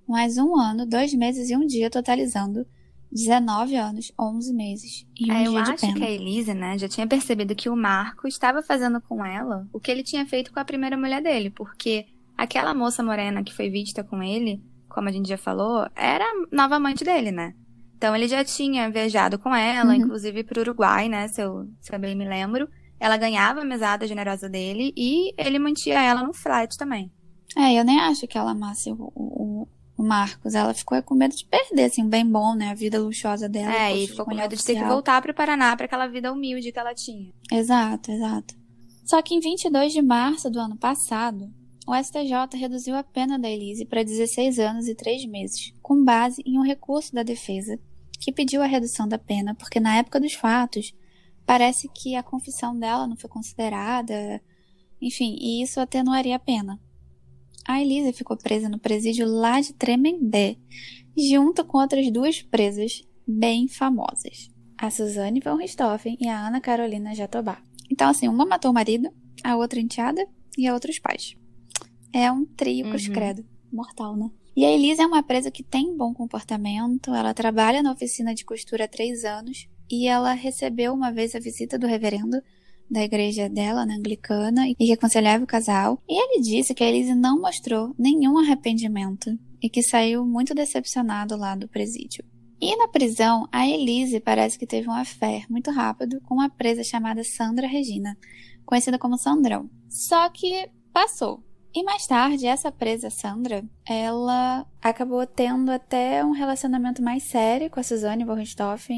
mais 0.06 0.36
um 0.36 0.54
ano, 0.56 0.86
dois 0.86 1.14
meses 1.14 1.48
e 1.50 1.56
um 1.56 1.66
dia, 1.66 1.90
totalizando 1.90 2.66
19 3.10 3.76
anos, 3.76 4.12
11 4.20 4.52
meses 4.52 5.06
e 5.18 5.30
um 5.30 5.34
É, 5.34 5.46
eu 5.46 5.52
dia 5.52 5.62
de 5.62 5.70
acho 5.70 5.94
que 5.94 6.04
a 6.04 6.10
Elise, 6.10 6.52
né, 6.52 6.78
já 6.78 6.88
tinha 6.88 7.06
percebido 7.06 7.54
que 7.54 7.70
o 7.70 7.76
Marco 7.76 8.28
estava 8.28 8.62
fazendo 8.62 9.00
com 9.00 9.24
ela 9.24 9.66
o 9.72 9.80
que 9.80 9.90
ele 9.90 10.02
tinha 10.02 10.26
feito 10.26 10.52
com 10.52 10.60
a 10.60 10.64
primeira 10.64 10.96
mulher 10.96 11.22
dele, 11.22 11.50
porque 11.50 12.06
aquela 12.36 12.74
moça 12.74 13.02
morena 13.02 13.42
que 13.42 13.54
foi 13.54 13.70
vista 13.70 14.04
com 14.04 14.22
ele, 14.22 14.62
como 14.88 15.08
a 15.08 15.12
gente 15.12 15.28
já 15.28 15.38
falou, 15.38 15.88
era 15.96 16.24
a 16.24 16.54
nova 16.54 16.76
amante 16.76 17.02
dele, 17.02 17.32
né? 17.32 17.54
Então 17.96 18.14
ele 18.14 18.28
já 18.28 18.44
tinha 18.44 18.90
viajado 18.90 19.38
com 19.38 19.54
ela, 19.54 19.90
Uhum. 19.90 19.96
inclusive 19.96 20.44
pro 20.44 20.60
Uruguai, 20.60 21.08
né, 21.08 21.28
se 21.28 21.40
eu, 21.40 21.66
se 21.80 21.94
eu 21.94 21.98
bem 21.98 22.14
me 22.14 22.28
lembro. 22.28 22.68
Ela 22.98 23.16
ganhava 23.16 23.60
a 23.60 23.64
mesada 23.64 24.06
generosa 24.06 24.48
dele 24.48 24.92
e 24.96 25.34
ele 25.36 25.58
mantinha 25.58 26.00
ela 26.00 26.22
no 26.22 26.32
flat 26.32 26.76
também. 26.78 27.10
É, 27.56 27.74
eu 27.78 27.84
nem 27.84 27.98
acho 28.00 28.26
que 28.26 28.38
ela 28.38 28.52
amasse 28.52 28.90
o, 28.90 29.12
o, 29.14 29.68
o 29.98 30.02
Marcos. 30.02 30.54
Ela 30.54 30.72
ficou 30.72 31.02
com 31.02 31.14
medo 31.14 31.34
de 31.36 31.44
perder, 31.46 31.84
assim, 31.84 32.02
um 32.02 32.08
bem 32.08 32.24
bom, 32.26 32.54
né? 32.54 32.70
A 32.70 32.74
vida 32.74 32.98
luxuosa 32.98 33.48
dela. 33.50 33.74
é, 33.74 33.94
e 33.96 34.06
ficou 34.06 34.24
com 34.24 34.34
medo 34.34 34.54
de 34.56 34.64
ter 34.64 34.74
que 34.76 34.84
voltar 34.84 35.20
pro 35.20 35.34
Paraná 35.34 35.76
pra 35.76 35.84
aquela 35.86 36.06
vida 36.06 36.32
humilde 36.32 36.72
que 36.72 36.78
ela 36.78 36.94
tinha. 36.94 37.30
Exato, 37.52 38.10
exato. 38.10 38.54
Só 39.04 39.20
que 39.22 39.34
em 39.34 39.40
22 39.40 39.92
de 39.92 40.00
março 40.02 40.50
do 40.50 40.58
ano 40.58 40.76
passado, 40.76 41.50
o 41.86 41.94
STJ 41.94 42.58
reduziu 42.58 42.96
a 42.96 43.04
pena 43.04 43.38
da 43.38 43.48
Elise 43.48 43.84
para 43.84 44.02
16 44.02 44.58
anos 44.58 44.88
e 44.88 44.94
3 44.94 45.24
meses, 45.26 45.72
com 45.80 46.02
base 46.02 46.42
em 46.44 46.58
um 46.58 46.62
recurso 46.62 47.14
da 47.14 47.22
defesa 47.22 47.78
que 48.18 48.32
pediu 48.32 48.60
a 48.60 48.66
redução 48.66 49.06
da 49.06 49.18
pena 49.18 49.54
porque 49.54 49.78
na 49.78 49.96
época 49.96 50.18
dos 50.18 50.34
fatos 50.34 50.92
parece 51.44 51.88
que 51.88 52.16
a 52.16 52.22
confissão 52.22 52.76
dela 52.76 53.06
não 53.06 53.16
foi 53.16 53.30
considerada, 53.30 54.42
enfim, 55.00 55.36
e 55.40 55.62
isso 55.62 55.78
atenuaria 55.78 56.34
a 56.34 56.40
pena. 56.40 56.80
A 57.64 57.80
Elise 57.80 58.12
ficou 58.12 58.36
presa 58.36 58.68
no 58.68 58.80
presídio 58.80 59.28
lá 59.28 59.60
de 59.60 59.72
Tremembé, 59.72 60.56
junto 61.16 61.64
com 61.64 61.78
outras 61.78 62.10
duas 62.10 62.42
presas 62.42 63.02
bem 63.26 63.68
famosas, 63.68 64.48
a 64.76 64.90
Suzane 64.90 65.40
von 65.40 65.56
Richthofen 65.56 66.16
e 66.20 66.28
a 66.28 66.46
Ana 66.46 66.60
Carolina 66.60 67.14
Jatobá. 67.14 67.62
Então, 67.90 68.08
assim, 68.08 68.26
uma 68.26 68.44
matou 68.44 68.72
o 68.72 68.74
marido, 68.74 69.08
a 69.44 69.56
outra 69.56 69.80
enteada 69.80 70.26
e 70.58 70.66
a 70.66 70.74
outra 70.74 70.90
os 70.90 70.98
pais. 70.98 71.36
É 72.16 72.32
um 72.32 72.46
trio 72.46 72.86
Uhum. 72.86 73.12
credo. 73.12 73.44
Mortal, 73.70 74.16
né? 74.16 74.30
E 74.56 74.64
a 74.64 74.70
Elisa 74.70 75.02
é 75.02 75.06
uma 75.06 75.22
presa 75.22 75.50
que 75.50 75.62
tem 75.62 75.94
bom 75.94 76.14
comportamento, 76.14 77.14
ela 77.14 77.34
trabalha 77.34 77.82
na 77.82 77.92
oficina 77.92 78.34
de 78.34 78.42
costura 78.42 78.84
há 78.84 78.88
três 78.88 79.22
anos 79.22 79.68
e 79.90 80.08
ela 80.08 80.32
recebeu 80.32 80.94
uma 80.94 81.12
vez 81.12 81.34
a 81.34 81.38
visita 81.38 81.78
do 81.78 81.86
reverendo 81.86 82.40
da 82.90 83.02
igreja 83.02 83.50
dela, 83.50 83.84
na 83.84 83.96
anglicana, 83.96 84.66
e 84.66 84.74
que 84.74 84.92
aconselhava 84.92 85.44
o 85.44 85.46
casal. 85.46 86.00
E 86.08 86.14
ele 86.14 86.40
disse 86.40 86.72
que 86.72 86.82
a 86.82 86.88
Elise 86.88 87.14
não 87.14 87.38
mostrou 87.38 87.94
nenhum 87.98 88.38
arrependimento 88.38 89.38
e 89.60 89.68
que 89.68 89.82
saiu 89.82 90.24
muito 90.24 90.54
decepcionado 90.54 91.36
lá 91.36 91.54
do 91.54 91.68
presídio. 91.68 92.24
E 92.58 92.74
na 92.76 92.88
prisão, 92.88 93.46
a 93.52 93.68
Elise 93.68 94.20
parece 94.20 94.58
que 94.58 94.66
teve 94.66 94.88
um 94.88 94.92
affair 94.92 95.44
muito 95.50 95.70
rápido 95.70 96.18
com 96.22 96.36
uma 96.36 96.48
presa 96.48 96.82
chamada 96.82 97.22
Sandra 97.22 97.66
Regina, 97.66 98.16
conhecida 98.64 98.98
como 98.98 99.18
Sandrão. 99.18 99.68
Só 99.90 100.30
que 100.30 100.70
passou. 100.92 101.44
E 101.76 101.82
mais 101.82 102.06
tarde, 102.06 102.46
essa 102.46 102.72
presa, 102.72 103.10
Sandra, 103.10 103.62
ela 103.86 104.66
acabou 104.80 105.26
tendo 105.26 105.70
até 105.70 106.24
um 106.24 106.30
relacionamento 106.30 107.02
mais 107.02 107.24
sério 107.24 107.68
com 107.68 107.78
a 107.78 107.82
Suzane 107.82 108.24
von 108.24 108.38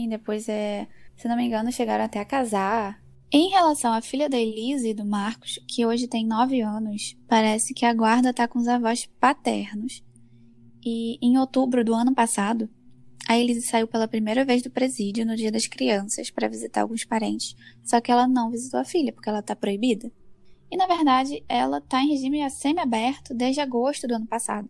Depois, 0.08 0.48
é, 0.48 0.86
se 1.16 1.26
não 1.26 1.36
me 1.36 1.42
engano, 1.42 1.72
chegaram 1.72 2.04
até 2.04 2.20
a 2.20 2.24
casar. 2.24 3.02
Em 3.32 3.48
relação 3.48 3.92
à 3.92 4.00
filha 4.00 4.28
da 4.28 4.38
Elise 4.38 4.90
e 4.90 4.94
do 4.94 5.04
Marcos, 5.04 5.58
que 5.66 5.84
hoje 5.84 6.06
tem 6.06 6.24
9 6.24 6.60
anos, 6.60 7.16
parece 7.26 7.74
que 7.74 7.84
a 7.84 7.92
guarda 7.92 8.32
tá 8.32 8.46
com 8.46 8.60
os 8.60 8.68
avós 8.68 9.06
paternos. 9.18 10.04
E 10.80 11.18
em 11.20 11.36
outubro 11.36 11.84
do 11.84 11.92
ano 11.92 12.14
passado, 12.14 12.70
a 13.28 13.36
Elise 13.36 13.62
saiu 13.62 13.88
pela 13.88 14.06
primeira 14.06 14.44
vez 14.44 14.62
do 14.62 14.70
presídio 14.70 15.26
no 15.26 15.34
Dia 15.34 15.50
das 15.50 15.66
Crianças 15.66 16.30
para 16.30 16.46
visitar 16.46 16.82
alguns 16.82 17.04
parentes, 17.04 17.56
só 17.82 18.00
que 18.00 18.12
ela 18.12 18.28
não 18.28 18.52
visitou 18.52 18.78
a 18.78 18.84
filha 18.84 19.12
porque 19.12 19.28
ela 19.28 19.42
tá 19.42 19.56
proibida. 19.56 20.12
E 20.70 20.76
na 20.76 20.86
verdade, 20.86 21.42
ela 21.48 21.80
tá 21.80 22.02
em 22.02 22.08
regime 22.08 22.48
semi-aberto 22.50 23.34
desde 23.34 23.60
agosto 23.60 24.06
do 24.06 24.14
ano 24.14 24.26
passado. 24.26 24.68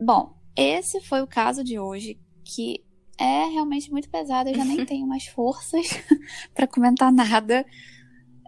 Bom, 0.00 0.34
esse 0.56 1.00
foi 1.00 1.22
o 1.22 1.26
caso 1.26 1.64
de 1.64 1.78
hoje, 1.78 2.18
que 2.44 2.84
é 3.18 3.46
realmente 3.46 3.90
muito 3.90 4.10
pesado, 4.10 4.50
eu 4.50 4.54
já 4.54 4.64
nem 4.64 4.84
tenho 4.86 5.06
mais 5.06 5.26
forças 5.26 5.86
para 6.54 6.66
comentar 6.66 7.12
nada. 7.12 7.64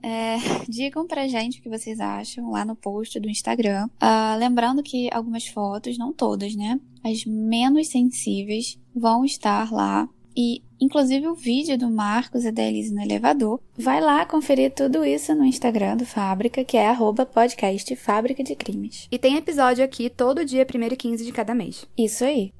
É, 0.02 0.36
digam 0.68 1.06
pra 1.06 1.26
gente 1.26 1.58
o 1.58 1.62
que 1.62 1.68
vocês 1.70 1.98
acham 1.98 2.50
lá 2.50 2.62
no 2.62 2.76
post 2.76 3.18
do 3.18 3.30
Instagram. 3.30 3.88
Uh, 4.02 4.38
lembrando 4.38 4.82
que 4.82 5.08
algumas 5.10 5.46
fotos, 5.46 5.96
não 5.96 6.12
todas, 6.12 6.54
né? 6.54 6.78
As 7.02 7.24
menos 7.24 7.88
sensíveis 7.88 8.78
vão 8.94 9.24
estar 9.24 9.72
lá. 9.72 10.06
E, 10.36 10.62
inclusive, 10.80 11.26
o 11.26 11.34
vídeo 11.34 11.78
do 11.78 11.90
Marcos 11.90 12.44
e 12.44 12.52
da 12.52 12.62
Elise 12.62 12.92
no 12.92 13.02
elevador. 13.02 13.60
Vai 13.76 14.00
lá 14.00 14.24
conferir 14.26 14.72
tudo 14.72 15.04
isso 15.04 15.34
no 15.34 15.44
Instagram 15.44 15.96
do 15.96 16.06
Fábrica, 16.06 16.64
que 16.64 16.76
é 16.76 16.88
arroba 16.88 17.24
podcast 17.24 17.94
Fábrica 17.96 18.42
de 18.42 18.54
Crimes. 18.54 19.06
E 19.10 19.18
tem 19.18 19.36
episódio 19.36 19.84
aqui 19.84 20.10
todo 20.10 20.44
dia, 20.44 20.66
1 20.66 20.82
e 20.84 20.96
15 20.96 21.24
de 21.24 21.32
cada 21.32 21.54
mês. 21.54 21.86
Isso 21.96 22.24
aí. 22.24 22.52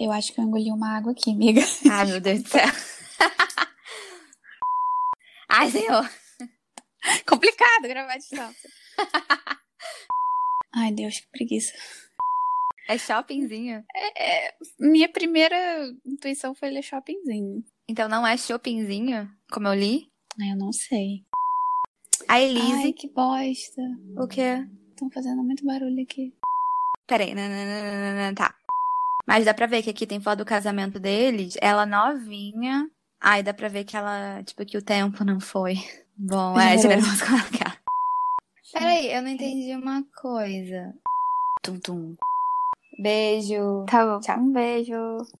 Eu 0.00 0.10
acho 0.10 0.32
que 0.32 0.40
eu 0.40 0.44
engoli 0.44 0.72
uma 0.72 0.96
água 0.96 1.12
aqui, 1.12 1.30
amiga. 1.30 1.60
Ai, 1.92 2.06
meu 2.06 2.20
Deus 2.22 2.42
do 2.42 2.48
céu. 2.48 2.64
Ai, 5.50 5.70
senhor. 5.70 6.08
Complicado 7.28 7.82
gravar 7.82 8.14
de 8.14 8.20
distância. 8.20 8.70
Ai, 10.74 10.90
Deus, 10.92 11.20
que 11.20 11.28
preguiça. 11.30 11.74
É 12.88 12.96
shoppingzinho? 12.96 13.84
É, 13.94 14.46
é, 14.46 14.54
minha 14.80 15.08
primeira 15.08 15.86
intuição 16.06 16.54
foi 16.54 16.70
ler 16.70 16.82
shoppingzinho. 16.82 17.62
Então 17.86 18.08
não 18.08 18.26
é 18.26 18.38
shoppingzinho, 18.38 19.30
como 19.52 19.68
eu 19.68 19.74
li? 19.74 20.08
Eu 20.38 20.56
não 20.56 20.72
sei. 20.72 21.26
A 22.26 22.40
Elise. 22.40 22.84
Ai, 22.84 22.92
que 22.94 23.08
bosta. 23.08 23.82
O 24.16 24.26
quê? 24.26 24.66
Estão 24.90 25.10
fazendo 25.10 25.42
muito 25.42 25.64
barulho 25.64 26.02
aqui. 26.02 26.32
Peraí, 27.06 27.34
nananana, 27.34 28.34
tá. 28.34 28.54
Mas 29.30 29.44
dá 29.44 29.54
pra 29.54 29.68
ver 29.68 29.80
que 29.80 29.90
aqui 29.90 30.08
tem 30.08 30.20
foto 30.20 30.38
do 30.38 30.44
casamento 30.44 30.98
deles, 30.98 31.56
ela 31.60 31.86
novinha. 31.86 32.90
Ai, 33.20 33.44
dá 33.44 33.54
pra 33.54 33.68
ver 33.68 33.84
que 33.84 33.96
ela, 33.96 34.42
tipo, 34.42 34.66
que 34.66 34.76
o 34.76 34.82
tempo 34.82 35.22
não 35.22 35.38
foi 35.38 35.74
bom. 36.16 36.58
É, 36.58 36.76
com 36.76 36.88
a 36.88 37.58
cara. 37.58 37.78
Peraí, 38.72 39.14
eu 39.14 39.22
não 39.22 39.28
entendi 39.28 39.72
uma 39.76 40.02
coisa. 40.20 40.92
Tum, 41.62 41.78
tum. 41.78 42.16
Beijo. 43.00 43.84
Tá 43.88 44.04
bom. 44.04 44.18
Tchau. 44.18 44.36
Um 44.36 44.52
beijo. 44.52 44.96